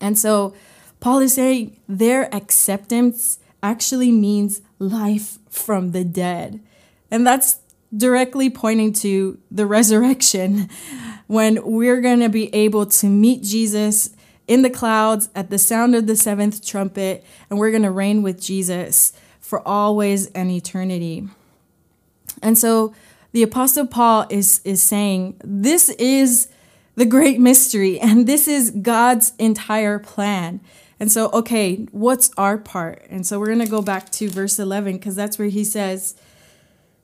And 0.00 0.18
so 0.18 0.54
Paul 0.98 1.18
is 1.20 1.34
saying 1.34 1.78
their 1.86 2.34
acceptance 2.34 3.38
actually 3.62 4.10
means 4.10 4.62
life 4.78 5.38
from 5.50 5.92
the 5.92 6.04
dead. 6.04 6.60
And 7.10 7.26
that's 7.26 7.58
directly 7.94 8.48
pointing 8.48 8.92
to 8.94 9.38
the 9.50 9.66
resurrection 9.66 10.70
when 11.26 11.62
we're 11.62 12.00
going 12.00 12.20
to 12.20 12.28
be 12.28 12.54
able 12.54 12.86
to 12.86 13.06
meet 13.06 13.42
Jesus 13.42 14.10
in 14.46 14.62
the 14.62 14.70
clouds 14.70 15.28
at 15.34 15.50
the 15.50 15.58
sound 15.58 15.94
of 15.94 16.06
the 16.06 16.16
seventh 16.16 16.64
trumpet, 16.64 17.24
and 17.48 17.58
we're 17.58 17.70
going 17.70 17.82
to 17.82 17.90
reign 17.90 18.22
with 18.22 18.40
Jesus 18.40 19.12
for 19.38 19.66
always 19.66 20.26
and 20.28 20.50
eternity. 20.50 21.28
And 22.42 22.56
so 22.58 22.94
the 23.32 23.42
apostle 23.42 23.86
Paul 23.86 24.26
is 24.30 24.60
is 24.64 24.82
saying 24.82 25.36
this 25.44 25.88
is 25.90 26.48
the 26.96 27.06
great 27.06 27.40
mystery 27.40 28.00
and 28.00 28.26
this 28.26 28.48
is 28.48 28.70
God's 28.70 29.32
entire 29.38 29.98
plan. 29.98 30.60
And 30.98 31.10
so 31.10 31.30
okay, 31.30 31.86
what's 31.92 32.30
our 32.36 32.58
part? 32.58 33.06
And 33.08 33.26
so 33.26 33.38
we're 33.38 33.46
going 33.46 33.60
to 33.60 33.66
go 33.66 33.82
back 33.82 34.10
to 34.12 34.28
verse 34.28 34.58
11 34.58 34.98
cuz 34.98 35.14
that's 35.16 35.38
where 35.38 35.48
he 35.48 35.64
says 35.64 36.14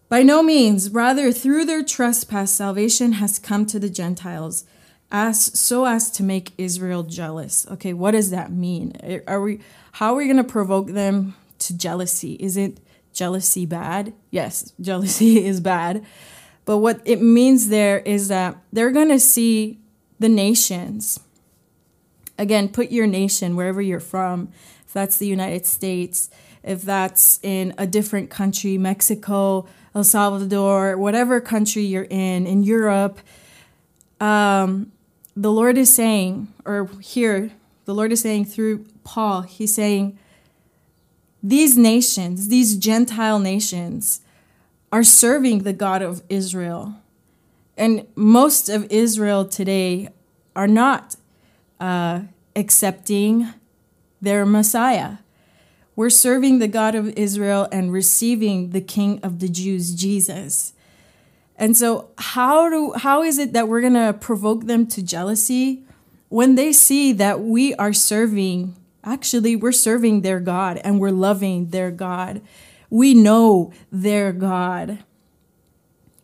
by 0.08 0.22
no 0.22 0.42
means 0.42 0.90
rather 0.90 1.32
through 1.32 1.64
their 1.64 1.82
trespass 1.82 2.52
salvation 2.52 3.12
has 3.12 3.38
come 3.38 3.66
to 3.66 3.78
the 3.78 3.90
Gentiles 3.90 4.64
as 5.10 5.58
so 5.58 5.84
as 5.84 6.10
to 6.10 6.22
make 6.22 6.52
Israel 6.58 7.02
jealous. 7.02 7.66
Okay, 7.70 7.92
what 7.92 8.12
does 8.12 8.30
that 8.30 8.52
mean? 8.52 9.22
Are 9.26 9.40
we 9.40 9.60
how 9.92 10.12
are 10.12 10.16
we 10.16 10.24
going 10.24 10.36
to 10.36 10.44
provoke 10.44 10.88
them 10.88 11.34
to 11.60 11.76
jealousy? 11.76 12.34
Is 12.34 12.56
it 12.56 12.78
jealousy 13.16 13.66
bad? 13.66 14.12
Yes, 14.30 14.72
jealousy 14.80 15.44
is 15.50 15.60
bad. 15.60 16.04
But 16.64 16.78
what 16.78 17.00
it 17.04 17.22
means 17.22 17.68
there 17.68 18.00
is 18.00 18.28
that 18.28 18.56
they're 18.72 18.90
going 18.90 19.08
to 19.08 19.20
see 19.20 19.80
the 20.18 20.28
nations. 20.28 21.18
Again, 22.38 22.68
put 22.68 22.92
your 22.92 23.06
nation 23.06 23.56
wherever 23.56 23.80
you're 23.80 24.00
from. 24.00 24.50
If 24.86 24.92
that's 24.92 25.16
the 25.16 25.26
United 25.26 25.64
States, 25.64 26.28
if 26.62 26.82
that's 26.82 27.40
in 27.42 27.74
a 27.78 27.86
different 27.86 28.30
country, 28.30 28.76
Mexico, 28.76 29.66
El 29.94 30.04
Salvador, 30.04 30.98
whatever 30.98 31.40
country 31.40 31.82
you're 31.82 32.08
in, 32.10 32.46
in 32.46 32.62
Europe, 32.62 33.20
um, 34.20 34.92
the 35.36 35.52
Lord 35.52 35.78
is 35.78 35.94
saying, 35.94 36.48
or 36.64 36.90
here, 37.00 37.52
the 37.84 37.94
Lord 37.94 38.10
is 38.10 38.20
saying 38.20 38.46
through 38.46 38.84
Paul, 39.04 39.42
He's 39.42 39.74
saying, 39.74 40.18
these 41.48 41.78
nations, 41.78 42.48
these 42.48 42.76
Gentile 42.76 43.38
nations, 43.38 44.20
are 44.90 45.04
serving 45.04 45.62
the 45.62 45.72
God 45.72 46.02
of 46.02 46.22
Israel. 46.28 46.94
And 47.76 48.06
most 48.16 48.68
of 48.68 48.90
Israel 48.90 49.44
today 49.44 50.08
are 50.56 50.66
not 50.66 51.14
uh, 51.78 52.22
accepting 52.56 53.52
their 54.20 54.44
Messiah. 54.44 55.18
We're 55.94 56.10
serving 56.10 56.58
the 56.58 56.68
God 56.68 56.96
of 56.96 57.08
Israel 57.16 57.68
and 57.70 57.92
receiving 57.92 58.70
the 58.70 58.80
King 58.80 59.20
of 59.22 59.38
the 59.38 59.48
Jews, 59.48 59.94
Jesus. 59.94 60.72
And 61.56 61.76
so, 61.76 62.10
how 62.18 62.68
do 62.68 62.92
how 62.94 63.22
is 63.22 63.38
it 63.38 63.52
that 63.52 63.68
we're 63.68 63.80
gonna 63.82 64.12
provoke 64.12 64.66
them 64.66 64.86
to 64.88 65.02
jealousy 65.02 65.84
when 66.28 66.56
they 66.56 66.72
see 66.72 67.12
that 67.12 67.40
we 67.40 67.72
are 67.76 67.92
serving 67.92 68.74
Actually, 69.06 69.54
we're 69.54 69.70
serving 69.70 70.22
their 70.22 70.40
God 70.40 70.80
and 70.82 70.98
we're 70.98 71.10
loving 71.10 71.70
their 71.70 71.92
God. 71.92 72.42
We 72.90 73.14
know 73.14 73.72
their 73.92 74.32
God. 74.32 74.98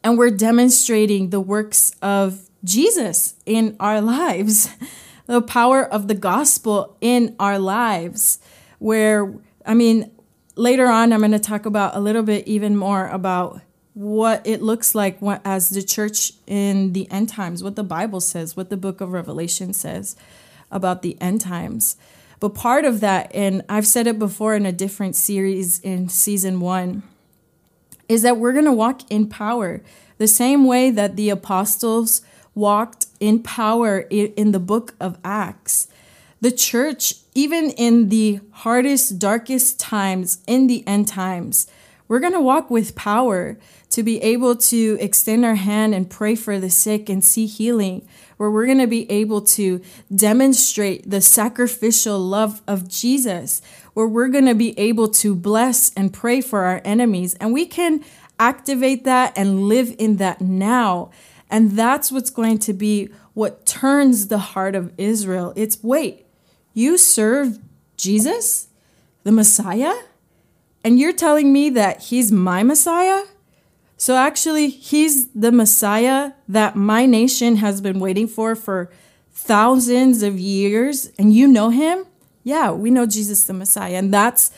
And 0.03 0.19
we're 0.19 0.31
demonstrating 0.31 1.31
the 1.31 1.41
works 1.41 1.95
of 2.03 2.51
Jesus 2.65 3.37
in 3.47 3.77
our 3.79 4.01
lives, 4.01 4.69
the 5.27 5.41
power 5.41 5.85
of 5.85 6.09
the 6.09 6.15
gospel 6.15 6.97
in 7.01 7.37
our 7.39 7.57
lives. 7.57 8.41
Where, 8.81 9.33
I 9.65 9.75
mean, 9.75 10.11
later 10.57 10.87
on, 10.87 11.13
I'm 11.13 11.21
going 11.21 11.31
to 11.31 11.39
talk 11.39 11.67
about 11.67 11.95
a 11.95 12.01
little 12.01 12.25
bit 12.25 12.49
even 12.49 12.77
more 12.77 13.07
about 13.07 13.61
what 13.95 14.45
it 14.45 14.61
looks 14.61 14.95
like 14.95 15.19
as 15.45 15.71
the 15.71 15.83
church 15.83 16.33
in 16.49 16.95
the 16.95 17.09
end 17.13 17.29
times, 17.29 17.63
what 17.63 17.77
the 17.77 17.85
Bible 17.85 18.21
says, 18.21 18.57
what 18.57 18.71
the 18.71 18.77
book 18.77 19.01
of 19.01 19.13
Revelation 19.13 19.73
says 19.73 20.17
about 20.71 21.03
the 21.03 21.17
end 21.21 21.41
times. 21.43 21.97
But 22.43 22.57
part 22.57 22.85
of 22.85 22.99
that, 22.99 23.31
and 23.33 23.63
I've 23.69 23.87
said 23.87 24.09
it 24.09 24.19
before 24.19 24.57
in 24.57 24.67
a 24.67 24.73
different 24.73 25.15
series 25.15 25.79
in 25.79 26.09
season 26.09 26.59
one, 26.59 27.05
is 28.09 28.23
that 28.23 28.37
we're 28.37 28.53
going 28.53 28.65
to 28.65 28.73
walk 28.73 29.09
in 29.09 29.29
power 29.29 29.81
the 30.19 30.27
same 30.27 30.65
way 30.65 30.91
that 30.91 31.15
the 31.15 31.31
apostles 31.31 32.21
walked 32.53 33.07
in 33.21 33.45
power 33.45 34.01
in 34.11 34.51
the 34.51 34.59
book 34.59 34.97
of 34.99 35.19
Acts. 35.23 35.87
The 36.41 36.51
church, 36.51 37.15
even 37.37 37.71
in 37.71 38.09
the 38.09 38.41
hardest, 38.51 39.21
darkest 39.21 39.79
times, 39.79 40.43
in 40.49 40.67
the 40.67 40.85
end 40.85 41.07
times, 41.07 41.69
we're 42.13 42.21
going 42.21 42.35
to 42.35 42.41
walk 42.43 42.71
with 42.71 42.95
power 42.95 43.57
to 43.89 44.03
be 44.03 44.23
able 44.23 44.55
to 44.55 44.99
extend 45.01 45.47
our 45.47 45.55
hand 45.55 45.95
and 45.95 46.11
pray 46.11 46.35
for 46.35 46.61
the 46.61 46.69
sick 46.69 47.09
and 47.09 47.25
see 47.25 47.47
healing, 47.47 48.07
where 48.37 48.51
we're 48.51 48.67
going 48.67 48.77
to 48.77 48.87
be 48.87 49.11
able 49.11 49.41
to 49.41 49.81
demonstrate 50.15 51.09
the 51.09 51.23
sacrificial 51.23 52.19
love 52.19 52.61
of 52.69 52.87
Jesus, 52.87 53.63
where 53.95 54.07
we're 54.07 54.29
going 54.29 54.45
to 54.45 54.55
be 54.55 54.79
able 54.79 55.09
to 55.09 55.35
bless 55.35 55.91
and 55.95 56.13
pray 56.13 56.43
for 56.43 56.65
our 56.65 56.83
enemies. 56.85 57.33
And 57.41 57.51
we 57.51 57.65
can 57.65 58.05
activate 58.39 59.05
that 59.05 59.33
and 59.35 59.63
live 59.63 59.95
in 59.99 60.17
that 60.17 60.43
now. 60.43 61.11
And 61.49 61.71
that's 61.71 62.13
what's 62.13 62.29
going 62.29 62.59
to 62.59 62.75
be 62.75 63.09
what 63.33 63.65
turns 63.65 64.29
the 64.29 64.37
heart 64.37 64.75
of 64.75 64.93
Israel. 64.99 65.55
It's 65.57 65.83
wait, 65.83 66.27
you 66.75 66.99
serve 66.99 67.59
Jesus, 67.97 68.69
the 69.23 69.33
Messiah? 69.33 69.95
And 70.85 70.99
you're 70.99 71.13
telling 71.13 71.53
me 71.53 71.71
that 71.71 72.05
he's 72.05 72.33
my 72.33 72.63
Messiah? 72.63 73.23
So 73.97 74.17
actually, 74.17 74.69
he's 74.69 75.29
the 75.29 75.53
Messiah 75.53 76.33
that 76.49 76.75
my 76.75 77.07
nation 77.07 77.57
has 77.57 77.81
been 77.81 78.01
waiting 78.01 78.27
for 78.27 78.57
for 78.57 78.91
thousands 79.31 80.23
of 80.23 80.41
years. 80.41 81.13
And 81.19 81.33
you 81.33 81.47
know 81.47 81.71
him? 81.71 82.07
Yeah, 82.43 82.73
we 82.73 82.91
know 82.91 83.07
Jesus 83.07 83.45
the 83.45 83.53
Messiah. 83.53 83.95
And 83.95 84.13
that's 84.13 84.51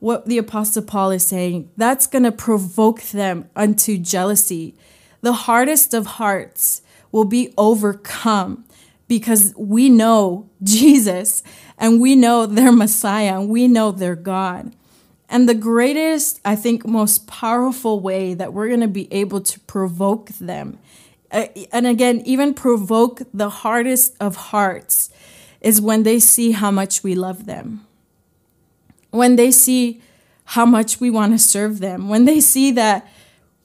what 0.00 0.26
the 0.26 0.38
Apostle 0.38 0.82
Paul 0.82 1.12
is 1.12 1.26
saying. 1.26 1.70
That's 1.76 2.06
going 2.06 2.24
to 2.24 2.32
provoke 2.32 3.00
them 3.02 3.48
unto 3.56 3.96
jealousy. 3.96 4.74
The 5.22 5.32
hardest 5.32 5.94
of 5.94 6.06
hearts 6.06 6.82
will 7.12 7.24
be 7.24 7.54
overcome 7.56 8.64
because 9.08 9.54
we 9.56 9.88
know 9.88 10.50
Jesus 10.62 11.42
and 11.78 12.00
we 12.00 12.16
know 12.16 12.44
their 12.46 12.72
Messiah 12.72 13.40
and 13.40 13.48
we 13.48 13.66
know 13.66 13.92
their 13.92 14.16
God. 14.16 14.74
And 15.30 15.48
the 15.48 15.54
greatest, 15.54 16.40
I 16.44 16.56
think, 16.56 16.86
most 16.86 17.28
powerful 17.28 18.00
way 18.00 18.34
that 18.34 18.52
we're 18.52 18.68
going 18.68 18.80
to 18.80 18.88
be 18.88 19.10
able 19.12 19.40
to 19.40 19.60
provoke 19.60 20.28
them, 20.30 20.78
uh, 21.30 21.46
and 21.72 21.86
again, 21.86 22.20
even 22.26 22.52
provoke 22.52 23.22
the 23.32 23.48
hardest 23.48 24.16
of 24.20 24.34
hearts, 24.34 25.08
is 25.60 25.80
when 25.80 26.02
they 26.02 26.18
see 26.18 26.50
how 26.50 26.72
much 26.72 27.04
we 27.04 27.14
love 27.14 27.46
them. 27.46 27.86
When 29.10 29.36
they 29.36 29.52
see 29.52 30.02
how 30.50 30.66
much 30.66 30.98
we 30.98 31.10
want 31.10 31.32
to 31.32 31.38
serve 31.38 31.78
them. 31.78 32.08
When 32.08 32.24
they 32.24 32.40
see 32.40 32.72
that 32.72 33.08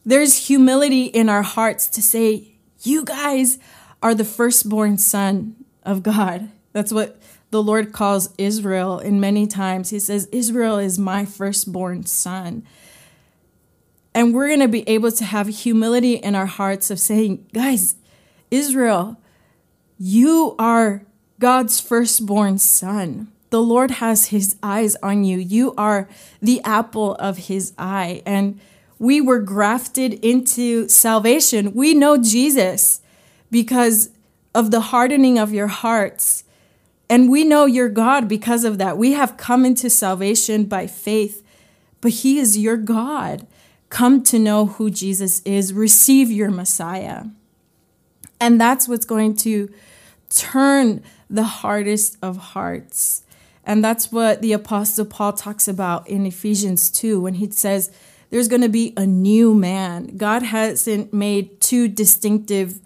there's 0.05 0.47
humility 0.47 1.05
in 1.05 1.29
our 1.29 1.41
hearts 1.41 1.87
to 1.87 2.01
say, 2.01 2.51
You 2.83 3.03
guys 3.03 3.57
are 4.03 4.13
the 4.13 4.23
firstborn 4.23 4.99
son 4.99 5.55
of 5.81 6.03
God. 6.03 6.49
That's 6.73 6.93
what 6.93 7.19
the 7.51 7.63
Lord 7.63 7.93
calls 7.93 8.33
Israel 8.37 8.99
in 8.99 9.19
many 9.19 9.47
times. 9.47 9.89
He 9.89 9.99
says, 9.99 10.27
Israel 10.31 10.77
is 10.77 10.99
my 10.99 11.25
firstborn 11.25 12.05
son. 12.05 12.65
And 14.13 14.33
we're 14.33 14.47
going 14.47 14.61
to 14.61 14.67
be 14.67 14.87
able 14.89 15.11
to 15.11 15.25
have 15.25 15.47
humility 15.47 16.13
in 16.13 16.35
our 16.35 16.45
hearts 16.45 16.89
of 16.89 16.99
saying, 16.99 17.47
guys, 17.53 17.95
Israel, 18.49 19.17
you 19.99 20.55
are 20.57 21.03
God's 21.39 21.79
firstborn 21.81 22.57
son. 22.57 23.31
The 23.49 23.61
Lord 23.61 23.91
has 23.91 24.27
his 24.27 24.55
eyes 24.63 24.95
on 25.03 25.23
you. 25.23 25.37
You 25.37 25.73
are 25.77 26.09
the 26.41 26.61
apple 26.63 27.15
of 27.15 27.37
his 27.37 27.73
eye. 27.77 28.21
And 28.25 28.59
we 28.99 29.19
were 29.19 29.39
grafted 29.39 30.13
into 30.25 30.87
salvation. 30.87 31.73
We 31.73 31.93
know 31.93 32.17
Jesus 32.17 33.01
because 33.51 34.09
of 34.53 34.71
the 34.71 34.81
hardening 34.81 35.37
of 35.37 35.53
your 35.53 35.67
hearts 35.67 36.44
and 37.09 37.29
we 37.29 37.43
know 37.43 37.65
your 37.65 37.89
God 37.89 38.27
because 38.27 38.63
of 38.63 38.77
that. 38.79 38.97
We 38.97 39.13
have 39.13 39.37
come 39.37 39.65
into 39.65 39.89
salvation 39.89 40.65
by 40.65 40.87
faith, 40.87 41.43
but 42.01 42.11
He 42.11 42.39
is 42.39 42.57
your 42.57 42.77
God. 42.77 43.45
Come 43.89 44.23
to 44.23 44.39
know 44.39 44.65
who 44.65 44.89
Jesus 44.89 45.41
is, 45.43 45.73
receive 45.73 46.31
your 46.31 46.49
Messiah. 46.49 47.25
And 48.39 48.59
that's 48.59 48.87
what's 48.87 49.05
going 49.05 49.35
to 49.37 49.71
turn 50.29 51.03
the 51.29 51.43
hardest 51.43 52.17
of 52.21 52.37
hearts. 52.37 53.23
And 53.63 53.83
that's 53.83 54.11
what 54.11 54.41
the 54.41 54.53
Apostle 54.53 55.05
Paul 55.05 55.33
talks 55.33 55.67
about 55.67 56.07
in 56.07 56.25
Ephesians 56.25 56.89
2 56.91 57.21
when 57.21 57.35
he 57.35 57.49
says, 57.51 57.91
There's 58.29 58.47
going 58.47 58.61
to 58.61 58.69
be 58.69 58.93
a 58.97 59.05
new 59.05 59.53
man. 59.53 60.17
God 60.17 60.43
hasn't 60.43 61.13
made 61.13 61.61
two 61.61 61.87
distinctive 61.87 62.79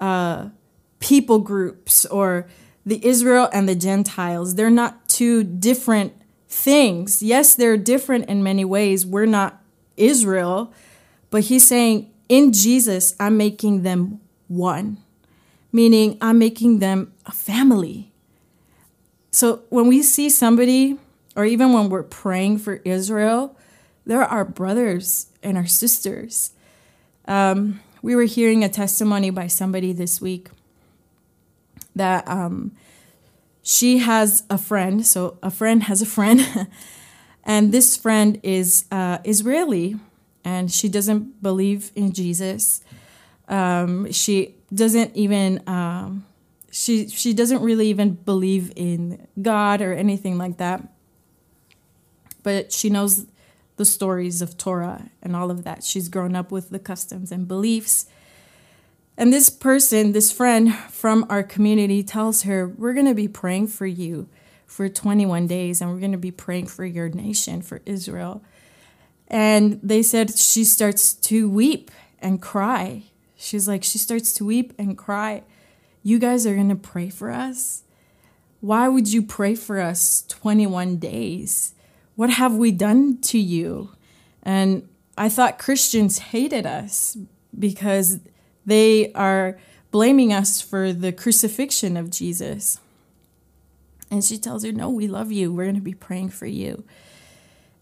uh, 0.00 0.48
people 1.00 1.38
groups 1.38 2.04
or 2.06 2.46
the 2.84 3.04
Israel 3.06 3.48
and 3.52 3.68
the 3.68 3.74
Gentiles. 3.74 4.54
They're 4.54 4.70
not 4.70 5.08
two 5.08 5.44
different 5.44 6.12
things. 6.48 7.22
Yes, 7.22 7.54
they're 7.54 7.76
different 7.76 8.28
in 8.28 8.42
many 8.42 8.64
ways. 8.64 9.06
We're 9.06 9.26
not 9.26 9.62
Israel, 9.96 10.72
but 11.30 11.44
he's 11.44 11.66
saying, 11.66 12.10
in 12.28 12.52
Jesus, 12.52 13.14
I'm 13.20 13.36
making 13.36 13.82
them 13.82 14.20
one, 14.48 14.98
meaning 15.72 16.18
I'm 16.20 16.38
making 16.38 16.78
them 16.78 17.12
a 17.26 17.32
family. 17.32 18.12
So 19.30 19.62
when 19.70 19.86
we 19.86 20.02
see 20.02 20.28
somebody, 20.28 20.98
or 21.36 21.44
even 21.44 21.72
when 21.72 21.88
we're 21.88 22.02
praying 22.02 22.58
for 22.58 22.76
Israel, 22.84 23.56
they're 24.04 24.24
our 24.24 24.44
brothers 24.44 25.28
and 25.42 25.56
our 25.56 25.66
sisters. 25.66 26.52
Um, 27.26 27.80
we 28.02 28.16
were 28.16 28.24
hearing 28.24 28.64
a 28.64 28.68
testimony 28.68 29.30
by 29.30 29.46
somebody 29.46 29.92
this 29.92 30.20
week 30.20 30.48
that 31.94 32.26
um, 32.28 32.72
she 33.62 33.98
has 33.98 34.44
a 34.50 34.58
friend. 34.58 35.06
So 35.06 35.38
a 35.42 35.50
friend 35.50 35.84
has 35.84 36.02
a 36.02 36.06
friend, 36.06 36.68
and 37.44 37.72
this 37.72 37.96
friend 37.96 38.40
is 38.42 38.84
uh, 38.90 39.18
Israeli, 39.24 39.96
and 40.44 40.70
she 40.70 40.88
doesn't 40.88 41.42
believe 41.42 41.92
in 41.94 42.12
Jesus. 42.12 42.82
Um, 43.48 44.10
she 44.12 44.54
doesn't 44.72 45.14
even 45.14 45.62
um, 45.68 46.24
she 46.70 47.08
she 47.08 47.32
doesn't 47.32 47.62
really 47.62 47.88
even 47.88 48.14
believe 48.14 48.72
in 48.74 49.26
God 49.40 49.82
or 49.82 49.92
anything 49.92 50.38
like 50.38 50.56
that. 50.56 50.88
But 52.42 52.72
she 52.72 52.90
knows 52.90 53.26
the 53.76 53.84
stories 53.84 54.42
of 54.42 54.56
Torah 54.56 55.10
and 55.22 55.36
all 55.36 55.50
of 55.50 55.64
that. 55.64 55.84
She's 55.84 56.08
grown 56.08 56.34
up 56.34 56.50
with 56.50 56.70
the 56.70 56.78
customs 56.78 57.30
and 57.30 57.46
beliefs 57.46 58.06
and 59.22 59.32
this 59.32 59.50
person, 59.50 60.10
this 60.10 60.32
friend 60.32 60.74
from 60.74 61.24
our 61.30 61.44
community, 61.44 62.02
tells 62.02 62.42
her, 62.42 62.66
We're 62.66 62.92
going 62.92 63.06
to 63.06 63.14
be 63.14 63.28
praying 63.28 63.68
for 63.68 63.86
you 63.86 64.28
for 64.66 64.88
21 64.88 65.46
days, 65.46 65.80
and 65.80 65.92
we're 65.92 66.00
going 66.00 66.10
to 66.10 66.18
be 66.18 66.32
praying 66.32 66.66
for 66.66 66.84
your 66.84 67.08
nation, 67.08 67.62
for 67.62 67.82
Israel. 67.86 68.42
And 69.28 69.78
they 69.80 70.02
said 70.02 70.36
she 70.36 70.64
starts 70.64 71.14
to 71.14 71.48
weep 71.48 71.92
and 72.18 72.42
cry. 72.42 73.04
She's 73.36 73.68
like, 73.68 73.84
She 73.84 73.96
starts 73.96 74.32
to 74.34 74.44
weep 74.44 74.72
and 74.76 74.98
cry. 74.98 75.44
You 76.02 76.18
guys 76.18 76.44
are 76.44 76.56
going 76.56 76.70
to 76.70 76.74
pray 76.74 77.08
for 77.08 77.30
us? 77.30 77.84
Why 78.60 78.88
would 78.88 79.12
you 79.12 79.22
pray 79.22 79.54
for 79.54 79.78
us 79.78 80.22
21 80.30 80.96
days? 80.96 81.74
What 82.16 82.30
have 82.30 82.56
we 82.56 82.72
done 82.72 83.20
to 83.20 83.38
you? 83.38 83.90
And 84.42 84.88
I 85.16 85.28
thought 85.28 85.60
Christians 85.60 86.18
hated 86.18 86.66
us 86.66 87.16
because 87.56 88.18
they 88.66 89.12
are 89.12 89.58
blaming 89.90 90.32
us 90.32 90.60
for 90.60 90.92
the 90.92 91.12
crucifixion 91.12 91.96
of 91.96 92.10
Jesus. 92.10 92.80
And 94.10 94.24
she 94.24 94.38
tells 94.38 94.64
her, 94.64 94.72
No, 94.72 94.90
we 94.90 95.08
love 95.08 95.32
you. 95.32 95.52
We're 95.52 95.64
going 95.64 95.74
to 95.76 95.80
be 95.80 95.94
praying 95.94 96.30
for 96.30 96.46
you. 96.46 96.84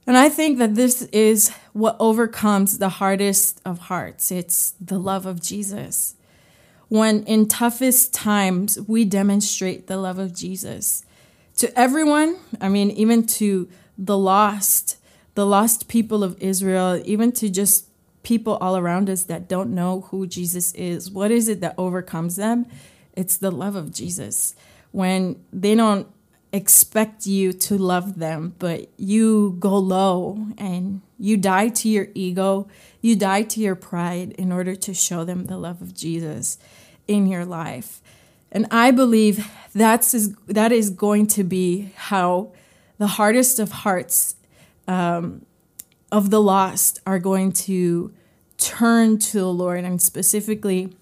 And 0.07 0.17
I 0.17 0.29
think 0.29 0.59
that 0.59 0.75
this 0.75 1.03
is 1.13 1.51
what 1.73 1.97
overcomes 2.01 2.79
the 2.79 2.89
hardest 2.89 3.61
of 3.65 3.79
hearts 3.79 4.31
it's 4.33 4.75
the 4.81 4.99
love 4.99 5.27
of 5.27 5.41
Jesus. 5.41 6.17
When 6.89 7.23
in 7.25 7.47
toughest 7.47 8.13
times, 8.13 8.79
we 8.89 9.05
demonstrate 9.05 9.87
the 9.87 9.97
love 9.97 10.19
of 10.19 10.35
Jesus 10.35 11.05
to 11.61 11.79
everyone, 11.79 12.39
I 12.59 12.71
mean, 12.71 12.91
even 12.93 13.27
to 13.27 13.69
the 13.99 14.17
lost, 14.17 14.97
the 15.35 15.45
lost 15.45 15.89
people 15.89 16.25
of 16.25 16.41
Israel, 16.41 17.03
even 17.05 17.33
to 17.33 17.51
just 17.51 17.87
people 18.23 18.57
all 18.61 18.77
around 18.77 19.09
us 19.09 19.25
that 19.25 19.49
don't 19.49 19.75
know 19.75 20.03
who 20.11 20.27
Jesus 20.27 20.73
is. 20.73 21.11
What 21.11 21.31
is 21.31 21.49
it 21.49 21.61
that 21.61 21.75
overcomes 21.79 22.37
them? 22.37 22.67
It's 23.15 23.37
the 23.37 23.51
love 23.51 23.77
of 23.77 23.93
Jesus. 23.93 24.55
When 24.93 25.43
they 25.53 25.75
don't 25.75 26.07
expect 26.53 27.27
you 27.27 27.53
to 27.53 27.79
love 27.79 28.19
them, 28.19 28.55
but 28.59 28.89
you 28.97 29.57
go 29.59 29.79
low 29.79 30.47
and 30.59 31.01
you 31.19 31.37
die 31.37 31.69
to 31.69 31.89
your 31.89 32.09
ego, 32.15 32.69
you 33.01 33.15
die 33.17 33.43
to 33.43 33.61
your 33.61 33.77
pride 33.77 34.33
in 34.33 34.51
order 34.51 34.75
to 34.75 34.93
show 34.93 35.25
them 35.25 35.47
the 35.47 35.57
love 35.57 35.81
of 35.81 35.95
Jesus 35.95 36.59
in 37.07 37.27
your 37.27 37.45
life. 37.45 38.01
And 38.53 38.67
I 38.71 38.91
believe 38.91 39.49
that's 39.75 40.13
is, 40.13 40.35
that 40.47 40.73
is 40.73 40.91
going 40.91 41.29
to 41.29 41.45
be 41.45 41.93
how 41.95 42.53
the 42.99 43.07
hardest 43.07 43.59
of 43.59 43.71
hearts 43.71 44.35
um, 44.89 45.47
of 46.13 46.31
the 46.31 46.41
lost 46.41 47.01
are 47.07 47.19
going 47.19 47.53
to 47.53 48.13
turn 48.59 49.19
to 49.19 49.39
the 49.39 49.53
Lord, 49.53 49.85
and 49.85 50.01
specifically 50.01 50.95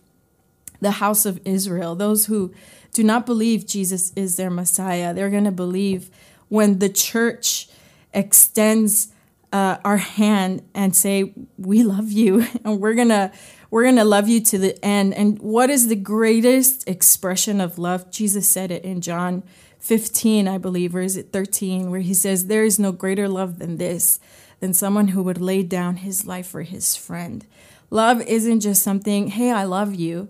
the 0.80 0.92
house 0.92 1.26
of 1.26 1.40
Israel, 1.44 1.94
those 1.94 2.26
who 2.26 2.52
do 2.92 3.02
not 3.02 3.26
believe 3.26 3.66
Jesus 3.66 4.12
is 4.14 4.36
their 4.36 4.50
Messiah. 4.50 5.12
They're 5.12 5.30
going 5.30 5.44
to 5.44 5.50
believe 5.50 6.10
when 6.48 6.78
the 6.78 6.88
church 6.88 7.68
extends 8.14 9.08
uh, 9.52 9.78
our 9.84 9.96
hand 9.96 10.62
and 10.74 10.94
say, 10.94 11.32
"We 11.56 11.82
love 11.82 12.12
you, 12.12 12.46
and 12.64 12.80
we're 12.80 12.94
gonna 12.94 13.32
we're 13.70 13.84
gonna 13.84 14.04
love 14.04 14.28
you 14.28 14.40
to 14.40 14.58
the 14.58 14.82
end." 14.84 15.14
And 15.14 15.38
what 15.38 15.70
is 15.70 15.88
the 15.88 15.96
greatest 15.96 16.88
expression 16.88 17.60
of 17.60 17.78
love? 17.78 18.10
Jesus 18.10 18.48
said 18.48 18.70
it 18.70 18.84
in 18.84 19.00
John 19.00 19.42
15, 19.78 20.48
I 20.48 20.58
believe, 20.58 20.94
or 20.94 21.00
is 21.00 21.16
it 21.16 21.32
13, 21.32 21.90
where 21.90 22.00
he 22.00 22.14
says, 22.14 22.46
"There 22.46 22.64
is 22.64 22.78
no 22.78 22.92
greater 22.92 23.28
love 23.28 23.58
than 23.58 23.76
this, 23.76 24.20
than 24.60 24.74
someone 24.74 25.08
who 25.08 25.22
would 25.22 25.40
lay 25.40 25.62
down 25.62 25.96
his 25.96 26.26
life 26.26 26.46
for 26.46 26.62
his 26.62 26.96
friend." 26.96 27.44
Love 27.90 28.20
isn't 28.22 28.60
just 28.60 28.82
something, 28.82 29.28
"Hey, 29.28 29.50
I 29.50 29.64
love 29.64 29.94
you." 29.94 30.28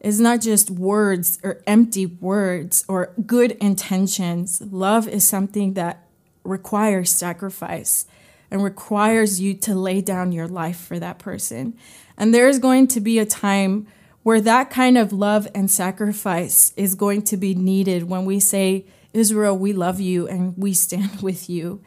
It's 0.00 0.18
not 0.18 0.42
just 0.42 0.70
words 0.70 1.38
or 1.42 1.62
empty 1.66 2.04
words 2.04 2.84
or 2.88 3.12
good 3.26 3.52
intentions. 3.52 4.62
Love 4.70 5.08
is 5.08 5.26
something 5.26 5.72
that 5.74 6.06
requires 6.44 7.10
sacrifice 7.10 8.04
and 8.50 8.62
requires 8.62 9.40
you 9.40 9.54
to 9.54 9.74
lay 9.74 10.02
down 10.02 10.30
your 10.30 10.46
life 10.46 10.78
for 10.78 10.98
that 10.98 11.18
person. 11.18 11.74
And 12.16 12.34
there 12.34 12.48
is 12.48 12.58
going 12.58 12.86
to 12.88 13.00
be 13.00 13.18
a 13.18 13.26
time 13.26 13.86
where 14.22 14.40
that 14.40 14.70
kind 14.70 14.96
of 14.96 15.12
love 15.12 15.48
and 15.54 15.70
sacrifice 15.70 16.72
is 16.76 16.94
going 16.94 17.22
to 17.22 17.36
be 17.36 17.54
needed 17.54 18.04
when 18.04 18.24
we 18.24 18.40
say, 18.40 18.84
Israel, 19.12 19.56
we 19.56 19.72
love 19.72 20.00
you 20.00 20.28
and 20.28 20.56
we 20.56 20.74
stand 20.74 21.20
with 21.22 21.48
you. 21.48 21.80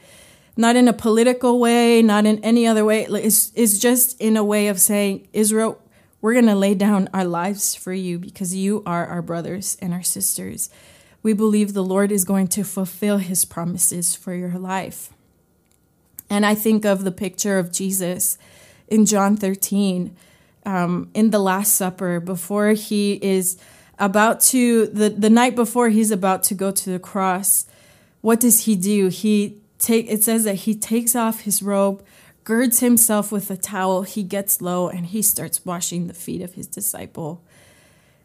Not 0.57 0.75
in 0.75 0.87
a 0.87 0.93
political 0.93 1.59
way, 1.59 2.01
not 2.01 2.25
in 2.25 2.43
any 2.43 2.65
other 2.65 2.83
way. 2.83 3.05
It's, 3.05 3.51
it's 3.55 3.77
just 3.77 4.19
in 4.19 4.35
a 4.35 4.43
way 4.43 4.67
of 4.67 4.81
saying, 4.81 5.27
Israel, 5.31 5.79
we're 6.19 6.33
going 6.33 6.47
to 6.47 6.55
lay 6.55 6.73
down 6.73 7.09
our 7.13 7.25
lives 7.25 7.75
for 7.75 7.93
you 7.93 8.17
because 8.17 8.55
you 8.55 8.81
are 8.85 9.05
our 9.05 9.21
brothers 9.21 9.77
and 9.81 9.93
our 9.93 10.01
sisters. 10.01 10.69
We 11.21 11.33
believe 11.33 11.73
the 11.73 11.83
Lord 11.83 12.11
is 12.11 12.25
going 12.25 12.47
to 12.49 12.63
fulfill 12.63 13.19
his 13.19 13.45
promises 13.45 14.15
for 14.15 14.33
your 14.33 14.57
life. 14.57 15.11
And 16.29 16.45
I 16.45 16.55
think 16.55 16.85
of 16.85 17.03
the 17.03 17.11
picture 17.11 17.59
of 17.59 17.71
Jesus 17.71 18.37
in 18.87 19.05
John 19.05 19.37
13 19.37 20.15
um, 20.65 21.09
in 21.13 21.29
the 21.29 21.39
Last 21.39 21.73
Supper 21.73 22.19
before 22.19 22.69
he 22.69 23.13
is 23.21 23.57
about 23.99 24.41
to, 24.41 24.87
the, 24.87 25.09
the 25.09 25.29
night 25.29 25.55
before 25.55 25.89
he's 25.89 26.11
about 26.11 26.43
to 26.43 26.53
go 26.53 26.71
to 26.71 26.89
the 26.89 26.99
cross. 26.99 27.65
What 28.21 28.39
does 28.39 28.65
he 28.65 28.75
do? 28.75 29.07
He 29.07 29.61
take 29.79 30.09
it 30.09 30.23
says 30.23 30.43
that 30.43 30.55
he 30.55 30.75
takes 30.75 31.15
off 31.15 31.41
his 31.41 31.61
robe, 31.61 32.03
girds 32.43 32.79
himself 32.79 33.31
with 33.31 33.49
a 33.51 33.57
towel, 33.57 34.03
he 34.03 34.23
gets 34.23 34.61
low 34.61 34.87
and 34.87 35.07
he 35.07 35.21
starts 35.21 35.65
washing 35.65 36.07
the 36.07 36.13
feet 36.13 36.41
of 36.41 36.53
his 36.53 36.67
disciple. 36.67 37.43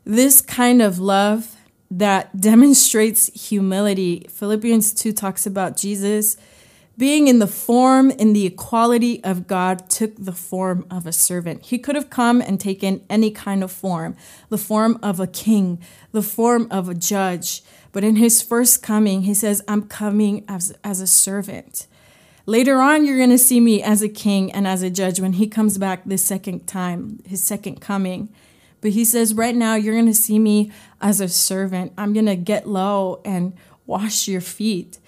This 0.04 0.40
kind 0.40 0.82
of 0.82 0.98
love 0.98 1.56
that 1.90 2.40
demonstrates 2.40 3.26
humility. 3.48 4.26
Philippians 4.30 4.94
2 4.94 5.12
talks 5.12 5.46
about 5.46 5.76
Jesus 5.76 6.36
being 6.98 7.26
in 7.26 7.38
the 7.38 7.46
form, 7.46 8.10
in 8.10 8.32
the 8.32 8.46
equality 8.46 9.22
of 9.24 9.46
God, 9.46 9.88
took 9.88 10.14
the 10.16 10.32
form 10.32 10.86
of 10.90 11.06
a 11.06 11.12
servant. 11.12 11.66
He 11.66 11.78
could 11.78 11.94
have 11.94 12.10
come 12.10 12.40
and 12.40 12.60
taken 12.60 13.02
any 13.08 13.30
kind 13.30 13.64
of 13.64 13.72
form 13.72 14.16
the 14.50 14.58
form 14.58 14.98
of 15.02 15.18
a 15.18 15.26
king, 15.26 15.80
the 16.12 16.22
form 16.22 16.68
of 16.70 16.88
a 16.88 16.94
judge. 16.94 17.62
But 17.92 18.04
in 18.04 18.16
his 18.16 18.42
first 18.42 18.82
coming, 18.82 19.22
he 19.22 19.34
says, 19.34 19.62
I'm 19.68 19.82
coming 19.82 20.44
as, 20.48 20.74
as 20.82 21.00
a 21.00 21.06
servant. 21.06 21.86
Later 22.46 22.80
on, 22.80 23.06
you're 23.06 23.18
going 23.18 23.30
to 23.30 23.38
see 23.38 23.60
me 23.60 23.82
as 23.82 24.02
a 24.02 24.08
king 24.08 24.50
and 24.50 24.66
as 24.66 24.82
a 24.82 24.90
judge 24.90 25.20
when 25.20 25.34
he 25.34 25.46
comes 25.46 25.78
back 25.78 26.02
the 26.04 26.18
second 26.18 26.66
time, 26.66 27.22
his 27.26 27.42
second 27.42 27.80
coming. 27.80 28.28
But 28.80 28.92
he 28.92 29.04
says, 29.04 29.34
right 29.34 29.54
now, 29.54 29.76
you're 29.76 29.94
going 29.94 30.06
to 30.06 30.14
see 30.14 30.38
me 30.38 30.72
as 31.00 31.20
a 31.20 31.28
servant. 31.28 31.92
I'm 31.96 32.12
going 32.12 32.26
to 32.26 32.34
get 32.34 32.66
low 32.66 33.20
and 33.24 33.52
wash 33.86 34.26
your 34.26 34.40
feet 34.40 34.98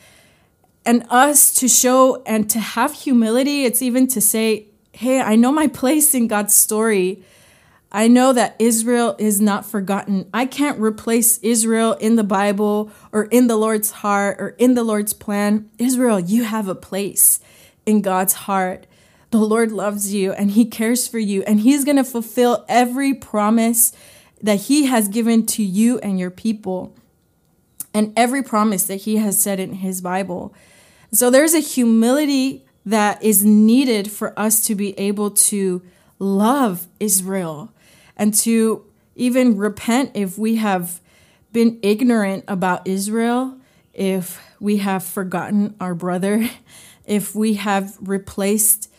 and 0.86 1.04
us 1.10 1.52
to 1.54 1.68
show 1.68 2.22
and 2.24 2.48
to 2.50 2.60
have 2.60 2.92
humility. 2.92 3.64
It's 3.64 3.82
even 3.82 4.06
to 4.08 4.20
say, 4.20 4.66
hey, 4.92 5.20
I 5.20 5.34
know 5.34 5.50
my 5.50 5.66
place 5.66 6.14
in 6.14 6.28
God's 6.28 6.54
story. 6.54 7.22
I 7.94 8.08
know 8.08 8.32
that 8.32 8.56
Israel 8.58 9.14
is 9.20 9.40
not 9.40 9.64
forgotten. 9.64 10.28
I 10.34 10.46
can't 10.46 10.80
replace 10.80 11.38
Israel 11.38 11.92
in 11.92 12.16
the 12.16 12.24
Bible 12.24 12.90
or 13.12 13.26
in 13.26 13.46
the 13.46 13.54
Lord's 13.56 13.92
heart 13.92 14.40
or 14.40 14.48
in 14.58 14.74
the 14.74 14.82
Lord's 14.82 15.12
plan. 15.12 15.70
Israel, 15.78 16.18
you 16.18 16.42
have 16.42 16.66
a 16.66 16.74
place 16.74 17.38
in 17.86 18.02
God's 18.02 18.32
heart. 18.32 18.88
The 19.30 19.38
Lord 19.38 19.70
loves 19.70 20.12
you 20.12 20.32
and 20.32 20.50
He 20.50 20.64
cares 20.64 21.06
for 21.06 21.20
you, 21.20 21.44
and 21.44 21.60
He's 21.60 21.84
going 21.84 21.96
to 21.96 22.02
fulfill 22.02 22.64
every 22.68 23.14
promise 23.14 23.92
that 24.42 24.62
He 24.62 24.86
has 24.86 25.06
given 25.06 25.46
to 25.46 25.62
you 25.62 26.00
and 26.00 26.18
your 26.18 26.32
people, 26.32 26.96
and 27.94 28.12
every 28.16 28.42
promise 28.42 28.88
that 28.88 29.02
He 29.02 29.18
has 29.18 29.38
said 29.38 29.60
in 29.60 29.74
His 29.74 30.00
Bible. 30.00 30.52
So 31.12 31.30
there's 31.30 31.54
a 31.54 31.60
humility 31.60 32.66
that 32.84 33.22
is 33.22 33.44
needed 33.44 34.10
for 34.10 34.36
us 34.36 34.66
to 34.66 34.74
be 34.74 34.98
able 34.98 35.30
to 35.30 35.80
love 36.18 36.88
Israel 36.98 37.70
and 38.16 38.34
to 38.34 38.84
even 39.14 39.56
repent 39.56 40.12
if 40.14 40.38
we 40.38 40.56
have 40.56 41.00
been 41.52 41.78
ignorant 41.82 42.44
about 42.48 42.86
Israel, 42.86 43.56
if 43.92 44.40
we 44.60 44.78
have 44.78 45.04
forgotten 45.04 45.74
our 45.80 45.94
brother, 45.94 46.48
if 47.06 47.34
we 47.34 47.54
have 47.54 47.96
replaced 48.00 48.90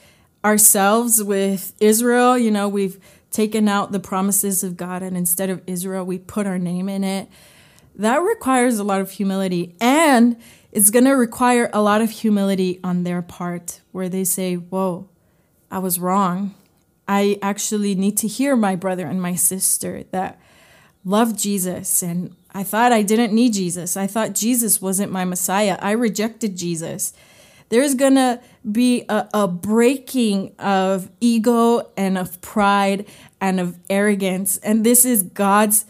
ourselves 0.44 1.24
with 1.24 1.74
Israel, 1.80 2.38
you 2.38 2.52
know, 2.52 2.70
we've 2.70 3.00
taken 3.32 3.68
out 3.68 3.92
the 3.92 4.00
promises 4.00 4.64
of 4.64 4.78
God 4.78 5.02
and 5.02 5.18
instead 5.18 5.50
of 5.50 5.62
Israel, 5.68 6.06
we 6.06 6.18
put 6.18 6.48
our 6.48 6.58
name 6.58 6.88
in 6.88 7.04
it. 7.04 7.28
That 7.96 8.18
requires 8.18 8.80
a 8.80 8.84
lot 8.84 9.02
of 9.02 9.12
humility 9.12 9.76
and 9.82 10.38
it's 10.72 10.90
going 10.90 11.06
to 11.06 11.14
require 11.14 11.70
a 11.72 11.82
lot 11.82 12.02
of 12.02 12.10
humility 12.10 12.80
on 12.84 13.04
their 13.04 13.22
part 13.22 13.82
where 13.92 14.10
they 14.10 14.26
say, 14.26 14.56
Whoa, 14.56 15.10
I 15.72 15.80
was 15.80 16.00
wrong. 16.00 16.54
I 17.08 17.38
actually 17.42 17.96
need 17.96 18.18
to 18.18 18.28
hear 18.28 18.56
my 18.56 18.76
brother 18.76 19.06
and 19.06 19.22
my 19.22 19.36
sister 19.36 20.04
that 20.12 20.40
love 21.04 21.38
Jesus. 21.38 22.02
And 22.02 22.36
I 22.54 22.64
thought 22.64 22.92
I 22.92 23.04
didn't 23.04 23.34
need 23.34 23.54
Jesus. 23.54 23.96
I 23.96 24.08
thought 24.08 24.34
Jesus 24.34 24.82
wasn't 24.82 25.12
my 25.12 25.26
Messiah. 25.26 25.78
I 25.82 25.92
rejected 25.92 26.58
Jesus. 26.58 27.14
There's 27.70 27.96
going 27.96 28.16
to 28.16 28.42
be 28.70 29.06
a, 29.10 29.28
a 29.34 29.48
breaking 29.48 30.56
of 30.60 31.10
ego 31.20 31.92
and 31.98 32.18
of 32.18 32.42
pride 32.42 33.06
and 33.42 33.60
of 33.60 33.78
arrogance. 33.90 34.58
And 34.58 34.86
this 34.86 35.06
is 35.06 35.24
God's 35.24 35.86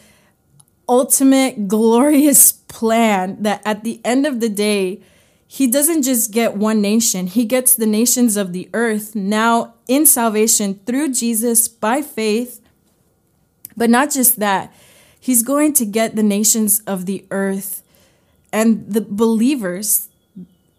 ultimate 0.87 1.67
glorious 1.67 2.51
plan 2.51 3.41
that 3.43 3.61
at 3.65 3.83
the 3.83 4.01
end 4.03 4.25
of 4.25 4.39
the 4.39 4.49
day, 4.49 5.01
he 5.47 5.67
doesn't 5.67 6.03
just 6.03 6.31
get 6.31 6.57
one 6.57 6.81
nation, 6.81 7.27
he 7.27 7.45
gets 7.45 7.75
the 7.75 7.85
nations 7.85 8.35
of 8.35 8.51
the 8.51 8.69
earth 8.73 9.15
now 9.15 9.75
in 9.87 10.05
salvation 10.05 10.79
through 10.85 11.13
Jesus 11.13 11.67
by 11.67 12.01
faith. 12.01 12.61
But 13.77 13.89
not 13.89 14.11
just 14.11 14.39
that, 14.39 14.73
he's 15.19 15.43
going 15.43 15.73
to 15.73 15.85
get 15.85 16.15
the 16.15 16.23
nations 16.23 16.79
of 16.81 17.05
the 17.05 17.25
earth 17.29 17.83
and 18.51 18.91
the 18.91 19.01
believers, 19.01 20.09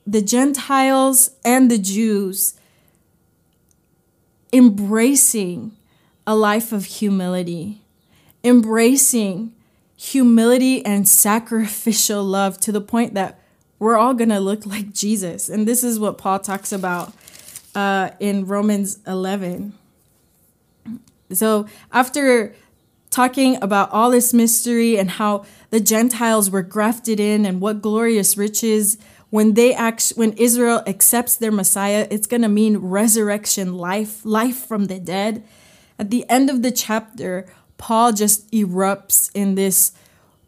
the 0.07 0.23
Gentiles 0.23 1.31
and 1.45 1.71
the 1.71 1.79
Jews, 1.79 2.55
embracing 4.53 5.77
a 6.27 6.35
life 6.35 6.73
of 6.73 6.87
humility, 6.87 7.83
embracing 8.43 9.53
humility 9.97 10.85
and 10.85 11.09
sacrificial 11.09 12.25
love 12.25 12.59
to 12.61 12.73
the 12.73 12.81
point 12.81 13.15
that 13.15 13.41
we're 13.79 13.97
all 13.97 14.15
going 14.15 14.31
to 14.31 14.41
look 14.41 14.67
like 14.75 14.93
Jesus. 14.93 15.49
And 15.49 15.67
this 15.67 15.85
is 15.85 15.99
what 15.99 16.19
Paul 16.19 16.39
talks 16.39 16.73
about 16.73 17.12
uh, 17.75 18.11
in 18.21 18.47
Romans 18.47 18.99
11. 19.07 19.75
So 21.33 21.67
after 21.93 22.55
talking 23.11 23.57
about 23.62 23.91
all 23.91 24.11
this 24.11 24.33
mystery 24.33 24.99
and 24.99 25.11
how 25.11 25.45
the 25.71 25.81
Gentiles 25.81 26.51
were 26.51 26.62
grafted 26.62 27.19
in 27.19 27.45
and 27.45 27.61
what 27.61 27.83
glorious 27.83 28.37
riches 28.37 28.99
when 29.31 29.55
they 29.55 29.75
act 29.75 30.12
when 30.17 30.33
Israel 30.35 30.83
accepts 30.87 31.37
their 31.37 31.51
Messiah, 31.51 32.07
it's 32.11 32.27
going 32.27 32.43
to 32.43 32.49
mean 32.49 32.77
resurrection 32.77 33.75
life, 33.75 34.25
life 34.25 34.57
from 34.57 34.87
the 34.87 35.01
dead. 35.01 35.45
At 35.99 36.11
the 36.11 36.29
end 36.31 36.49
of 36.49 36.62
the 36.62 36.71
chapter, 36.71 37.47
Paul 37.77 38.12
just 38.12 38.51
erupts 38.53 39.31
in 39.35 39.55
this 39.55 39.93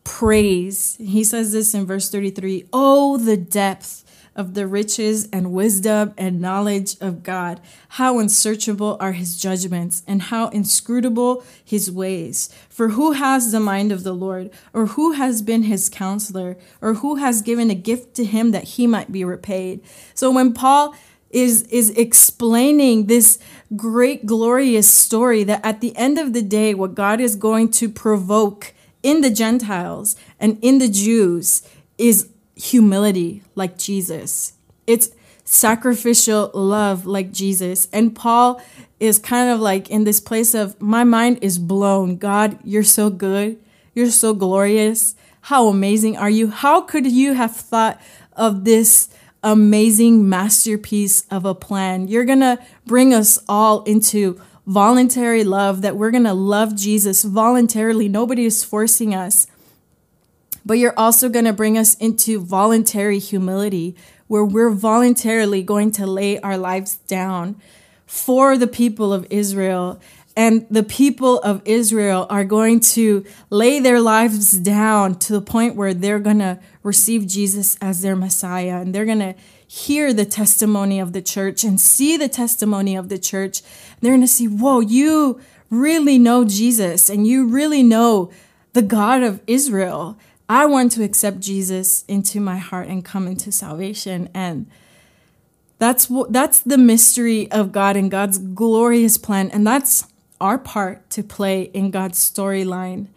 praise. 0.08 0.96
He 0.98 1.22
says 1.22 1.52
this 1.52 1.74
in 1.74 1.84
verse 1.84 2.10
33 2.10 2.64
Oh, 2.72 3.18
the 3.18 3.36
depth 3.36 4.04
of 4.34 4.54
the 4.54 4.66
riches 4.66 5.28
and 5.32 5.52
wisdom 5.52 6.14
and 6.16 6.40
knowledge 6.40 6.96
of 7.00 7.22
God. 7.22 7.60
How 7.90 8.18
unsearchable 8.18 8.96
are 9.00 9.12
his 9.12 9.38
judgments 9.38 10.02
and 10.06 10.22
how 10.22 10.48
inscrutable 10.48 11.44
his 11.62 11.90
ways. 11.90 12.48
For 12.70 12.90
who 12.90 13.12
has 13.12 13.52
the 13.52 13.60
mind 13.60 13.92
of 13.92 14.02
the 14.02 14.14
Lord, 14.14 14.50
or 14.72 14.86
who 14.86 15.12
has 15.12 15.42
been 15.42 15.64
his 15.64 15.90
counselor, 15.90 16.56
or 16.80 16.94
who 16.94 17.16
has 17.16 17.42
given 17.42 17.68
a 17.70 17.74
gift 17.74 18.14
to 18.14 18.24
him 18.24 18.52
that 18.52 18.64
he 18.64 18.86
might 18.86 19.12
be 19.12 19.24
repaid? 19.24 19.82
So 20.14 20.30
when 20.30 20.54
Paul 20.54 20.94
is 21.30 21.64
is 21.64 21.90
explaining 21.90 23.06
this 23.06 23.38
great 23.76 24.24
glorious 24.24 24.90
story 24.90 25.44
that 25.44 25.62
at 25.62 25.82
the 25.82 25.94
end 25.94 26.16
of 26.16 26.32
the 26.32 26.40
day 26.40 26.72
what 26.72 26.94
God 26.94 27.20
is 27.20 27.36
going 27.36 27.70
to 27.72 27.90
provoke 27.90 28.72
in 29.02 29.20
the 29.20 29.30
Gentiles 29.30 30.16
and 30.40 30.58
in 30.62 30.78
the 30.78 30.88
Jews 30.88 31.62
is 31.96 32.28
humility 32.56 33.42
like 33.54 33.78
Jesus. 33.78 34.54
It's 34.86 35.10
sacrificial 35.44 36.50
love 36.52 37.06
like 37.06 37.32
Jesus. 37.32 37.88
And 37.92 38.14
Paul 38.14 38.60
is 39.00 39.18
kind 39.18 39.50
of 39.50 39.60
like 39.60 39.88
in 39.88 40.04
this 40.04 40.20
place 40.20 40.54
of, 40.54 40.80
my 40.80 41.04
mind 41.04 41.38
is 41.40 41.58
blown. 41.58 42.16
God, 42.16 42.58
you're 42.64 42.82
so 42.82 43.10
good. 43.10 43.58
You're 43.94 44.10
so 44.10 44.34
glorious. 44.34 45.14
How 45.42 45.68
amazing 45.68 46.16
are 46.16 46.30
you? 46.30 46.48
How 46.48 46.80
could 46.80 47.10
you 47.10 47.32
have 47.32 47.56
thought 47.56 48.00
of 48.34 48.64
this 48.64 49.08
amazing 49.42 50.28
masterpiece 50.28 51.24
of 51.30 51.44
a 51.44 51.54
plan? 51.54 52.08
You're 52.08 52.24
going 52.24 52.40
to 52.40 52.58
bring 52.84 53.14
us 53.14 53.38
all 53.48 53.82
into 53.84 54.40
voluntary 54.68 55.44
love, 55.44 55.80
that 55.80 55.96
we're 55.96 56.10
going 56.10 56.24
to 56.24 56.34
love 56.34 56.76
Jesus 56.76 57.24
voluntarily. 57.24 58.06
Nobody 58.06 58.44
is 58.44 58.62
forcing 58.62 59.14
us. 59.14 59.46
But 60.64 60.74
you're 60.74 60.98
also 60.98 61.30
going 61.30 61.46
to 61.46 61.54
bring 61.54 61.78
us 61.78 61.94
into 61.94 62.38
voluntary 62.38 63.18
humility, 63.18 63.96
where 64.26 64.44
we're 64.44 64.70
voluntarily 64.70 65.62
going 65.62 65.90
to 65.92 66.06
lay 66.06 66.38
our 66.40 66.58
lives 66.58 66.96
down 67.06 67.56
for 68.04 68.58
the 68.58 68.66
people 68.66 69.10
of 69.10 69.26
Israel. 69.30 69.98
And 70.38 70.68
the 70.70 70.84
people 70.84 71.40
of 71.40 71.62
Israel 71.64 72.24
are 72.30 72.44
going 72.44 72.78
to 72.94 73.24
lay 73.50 73.80
their 73.80 74.00
lives 74.00 74.52
down 74.52 75.16
to 75.16 75.32
the 75.32 75.40
point 75.40 75.74
where 75.74 75.92
they're 75.92 76.20
going 76.20 76.38
to 76.38 76.60
receive 76.84 77.26
Jesus 77.26 77.76
as 77.80 78.02
their 78.02 78.14
Messiah. 78.14 78.80
And 78.80 78.94
they're 78.94 79.04
going 79.04 79.18
to 79.18 79.34
hear 79.66 80.12
the 80.12 80.24
testimony 80.24 81.00
of 81.00 81.12
the 81.12 81.20
church 81.20 81.64
and 81.64 81.80
see 81.80 82.16
the 82.16 82.28
testimony 82.28 82.94
of 82.94 83.08
the 83.08 83.18
church. 83.18 83.62
They're 84.00 84.12
going 84.12 84.20
to 84.20 84.28
see, 84.28 84.46
whoa, 84.46 84.78
you 84.78 85.40
really 85.70 86.18
know 86.18 86.44
Jesus 86.44 87.10
and 87.10 87.26
you 87.26 87.44
really 87.48 87.82
know 87.82 88.30
the 88.74 88.82
God 88.82 89.24
of 89.24 89.42
Israel. 89.48 90.16
I 90.48 90.66
want 90.66 90.92
to 90.92 91.02
accept 91.02 91.40
Jesus 91.40 92.04
into 92.06 92.38
my 92.38 92.58
heart 92.58 92.86
and 92.86 93.04
come 93.04 93.26
into 93.26 93.50
salvation. 93.50 94.28
And 94.34 94.70
that's 95.80 96.08
what 96.08 96.32
that's 96.32 96.60
the 96.60 96.78
mystery 96.78 97.50
of 97.50 97.72
God 97.72 97.96
and 97.96 98.08
God's 98.08 98.38
glorious 98.38 99.18
plan. 99.18 99.50
And 99.50 99.66
that's 99.66 100.06
our 100.40 100.58
part 100.58 101.10
to 101.10 101.22
play 101.22 101.62
in 101.62 101.90
God's 101.90 102.18
storyline. 102.18 103.08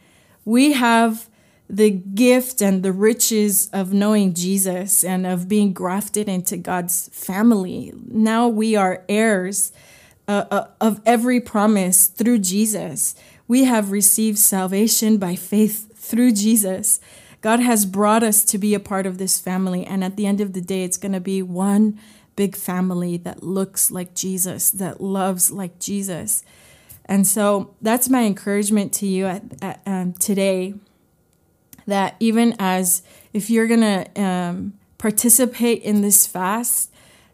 We 0.45 0.73
have 0.73 1.29
the 1.69 1.89
gift 1.89 2.62
and 2.62 2.84
the 2.84 2.91
riches 2.91 3.69
of 3.71 3.93
knowing 3.93 4.34
Jesus 4.34 5.03
and 5.03 5.25
of 5.25 5.47
being 5.47 5.71
grafted 5.71 6.27
into 6.27 6.57
God's 6.57 7.10
family. 7.13 7.93
Now 7.95 8.49
we 8.49 8.75
are 8.75 9.05
heirs 9.07 9.71
uh, 10.27 10.45
uh, 10.51 10.67
of 10.81 11.01
every 11.05 11.39
promise 11.39 12.07
through 12.07 12.39
Jesus. 12.39 13.15
We 13.47 13.63
have 13.63 13.91
received 13.91 14.38
salvation 14.38 15.17
by 15.17 15.36
faith 15.36 15.97
through 15.97 16.34
Jesus. 16.34 16.99
God 17.41 17.60
has 17.60 17.86
brought 17.86 18.23
us 18.23 18.43
to 18.45 18.57
be 18.57 18.73
a 18.73 18.79
part 18.79 19.05
of 19.05 19.17
this 19.17 19.39
family. 19.39 19.86
And 19.86 20.03
at 20.03 20.17
the 20.17 20.25
end 20.25 20.41
of 20.41 20.53
the 20.53 20.62
day, 20.62 20.84
it's 20.84 20.97
going 20.97 21.13
to 21.13 21.19
be 21.19 21.41
one 21.41 21.99
big 22.36 22.55
family 22.55 23.17
that 23.17 23.43
looks 23.43 23.91
like 23.91 24.13
Jesus, 24.13 24.69
that 24.71 25.01
loves 25.01 25.51
like 25.51 25.79
Jesus. 25.79 26.43
And 27.12 27.28
so 27.28 27.76
that's 27.82 28.08
my 28.08 28.21
encouragement 28.21 28.93
to 28.93 29.06
you 29.06 29.26
at, 29.26 29.43
at, 29.62 29.82
um, 29.86 30.13
today 30.13 30.76
that 31.86 32.15
even 32.21 32.56
as 32.58 33.04
if 33.34 33.50
you're 33.50 33.67
going 33.67 33.82
to 33.82 34.21
um, 34.21 34.80
participate 34.97 35.82
in 35.84 36.00
this 36.00 36.26
fast, 36.26 36.89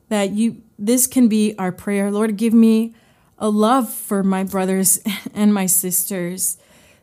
that 0.09 0.31
you 0.31 0.63
this 0.79 1.05
can 1.05 1.27
be 1.27 1.53
our 1.59 1.71
prayer. 1.71 2.09
Lord, 2.09 2.37
give 2.37 2.55
me 2.55 2.95
a 3.37 3.49
love 3.49 3.93
for 3.93 4.23
my 4.23 4.43
brothers 4.43 4.99
and 5.35 5.53
my 5.53 5.67
sisters 5.67 6.57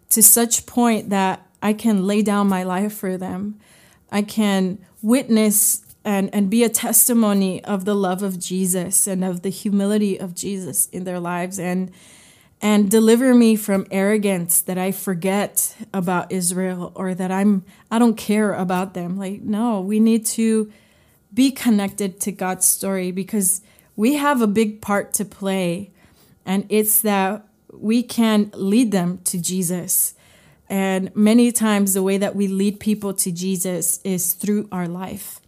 to 0.09 0.21
such 0.21 0.67
point 0.67 1.11
that 1.11 1.47
I 1.63 1.75
can 1.75 2.09
lay 2.09 2.23
down 2.23 2.49
my 2.49 2.65
life 2.65 2.93
for 2.93 3.17
them. 3.17 3.61
I 4.11 4.23
can 4.23 4.79
witness 5.01 5.87
and, 6.05 6.29
and 6.35 6.51
be 6.51 6.65
a 6.65 6.69
testimony 6.69 7.63
of 7.65 7.85
the 7.85 7.95
love 7.95 8.25
of 8.25 8.41
Jesus 8.41 9.07
and 9.07 9.25
of 9.25 9.43
the 9.43 9.51
humility 9.51 10.19
of 10.19 10.35
Jesus 10.35 10.87
in 10.87 11.05
their 11.05 11.21
lives 11.21 11.61
and 11.61 11.93
and 12.65 12.91
deliver 12.91 13.35
me 13.35 13.57
from 13.57 13.87
arrogance 13.91 14.63
that 14.63 14.79
I 14.79 14.91
forget 14.91 15.77
about 15.93 16.33
Israel 16.33 16.93
or 16.95 17.15
that 17.15 17.31
I'm 17.31 17.63
I 17.91 17.99
don't 17.99 18.17
care 18.17 18.55
about 18.55 18.95
them. 18.95 19.19
Like 19.19 19.43
no, 19.43 19.83
we 19.83 20.01
need 20.01 20.25
to 20.27 20.73
be 21.33 21.51
connected 21.51 22.21
to 22.21 22.33
God's 22.33 22.67
story 22.67 23.13
because 23.13 23.61
we 23.97 24.15
have 24.15 24.41
a 24.41 24.47
big 24.47 24.81
part 24.81 25.13
to 25.15 25.27
play 25.27 25.91
and 26.47 26.65
it's 26.71 27.03
that 27.03 27.47
we 27.71 28.03
can 28.03 28.51
lead 28.55 28.93
them 28.93 29.19
to 29.25 29.39
Jesus. 29.39 30.15
And 30.67 31.15
many 31.15 31.53
times 31.53 31.93
the 31.93 32.03
way 32.03 32.17
that 32.17 32.35
we 32.35 32.49
lead 32.49 32.81
people 32.81 33.13
to 33.13 33.31
Jesus 33.31 34.01
is 34.05 34.33
through 34.33 34.71
our 34.73 34.89
life. 34.89 35.39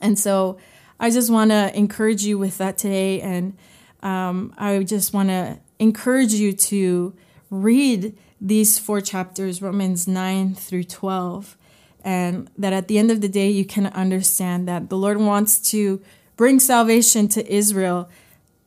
And 0.00 0.16
so 0.16 0.58
I 1.00 1.10
just 1.10 1.28
want 1.28 1.50
to 1.50 1.76
encourage 1.76 2.22
you 2.22 2.38
with 2.38 2.58
that 2.58 2.78
today 2.78 3.20
and 3.20 3.56
um, 4.04 4.54
I 4.56 4.84
just 4.84 5.12
want 5.12 5.30
to 5.30 5.58
encourage 5.78 6.32
you 6.32 6.52
to 6.52 7.14
read 7.50 8.16
these 8.40 8.78
four 8.78 9.00
chapters, 9.00 9.62
Romans 9.62 10.06
9 10.06 10.54
through 10.54 10.84
12, 10.84 11.56
and 12.04 12.50
that 12.58 12.72
at 12.72 12.88
the 12.88 12.98
end 12.98 13.10
of 13.10 13.20
the 13.20 13.28
day, 13.28 13.50
you 13.50 13.64
can 13.64 13.86
understand 13.88 14.68
that 14.68 14.90
the 14.90 14.96
Lord 14.96 15.18
wants 15.18 15.58
to 15.70 16.02
bring 16.36 16.60
salvation 16.60 17.28
to 17.28 17.52
Israel, 17.52 18.08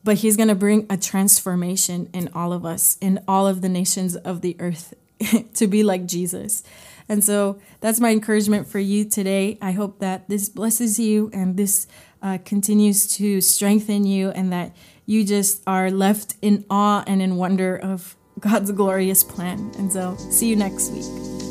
but 0.02 0.16
He's 0.16 0.36
going 0.36 0.48
to 0.48 0.54
bring 0.54 0.86
a 0.90 0.96
transformation 0.96 2.08
in 2.12 2.28
all 2.34 2.52
of 2.52 2.64
us, 2.64 2.98
in 3.00 3.20
all 3.28 3.46
of 3.46 3.60
the 3.60 3.68
nations 3.68 4.16
of 4.16 4.40
the 4.40 4.56
earth, 4.58 4.94
to 5.54 5.66
be 5.66 5.82
like 5.82 6.06
Jesus. 6.06 6.62
And 7.08 7.24
so 7.24 7.58
that's 7.80 8.00
my 8.00 8.10
encouragement 8.10 8.66
for 8.66 8.78
you 8.78 9.04
today. 9.04 9.58
I 9.62 9.72
hope 9.72 10.00
that 10.00 10.28
this 10.28 10.48
blesses 10.48 10.98
you 10.98 11.30
and 11.32 11.56
this 11.56 11.86
uh, 12.20 12.38
continues 12.44 13.06
to 13.16 13.40
strengthen 13.40 14.04
you 14.04 14.30
and 14.30 14.52
that 14.52 14.76
you 15.08 15.24
just 15.24 15.62
are 15.66 15.90
left 15.90 16.36
in 16.42 16.66
awe 16.68 17.02
and 17.06 17.22
in 17.22 17.36
wonder 17.36 17.78
of 17.78 18.14
God's 18.40 18.70
glorious 18.72 19.24
plan. 19.24 19.72
And 19.78 19.90
so, 19.90 20.14
see 20.16 20.48
you 20.48 20.54
next 20.54 20.90
week. 20.90 21.47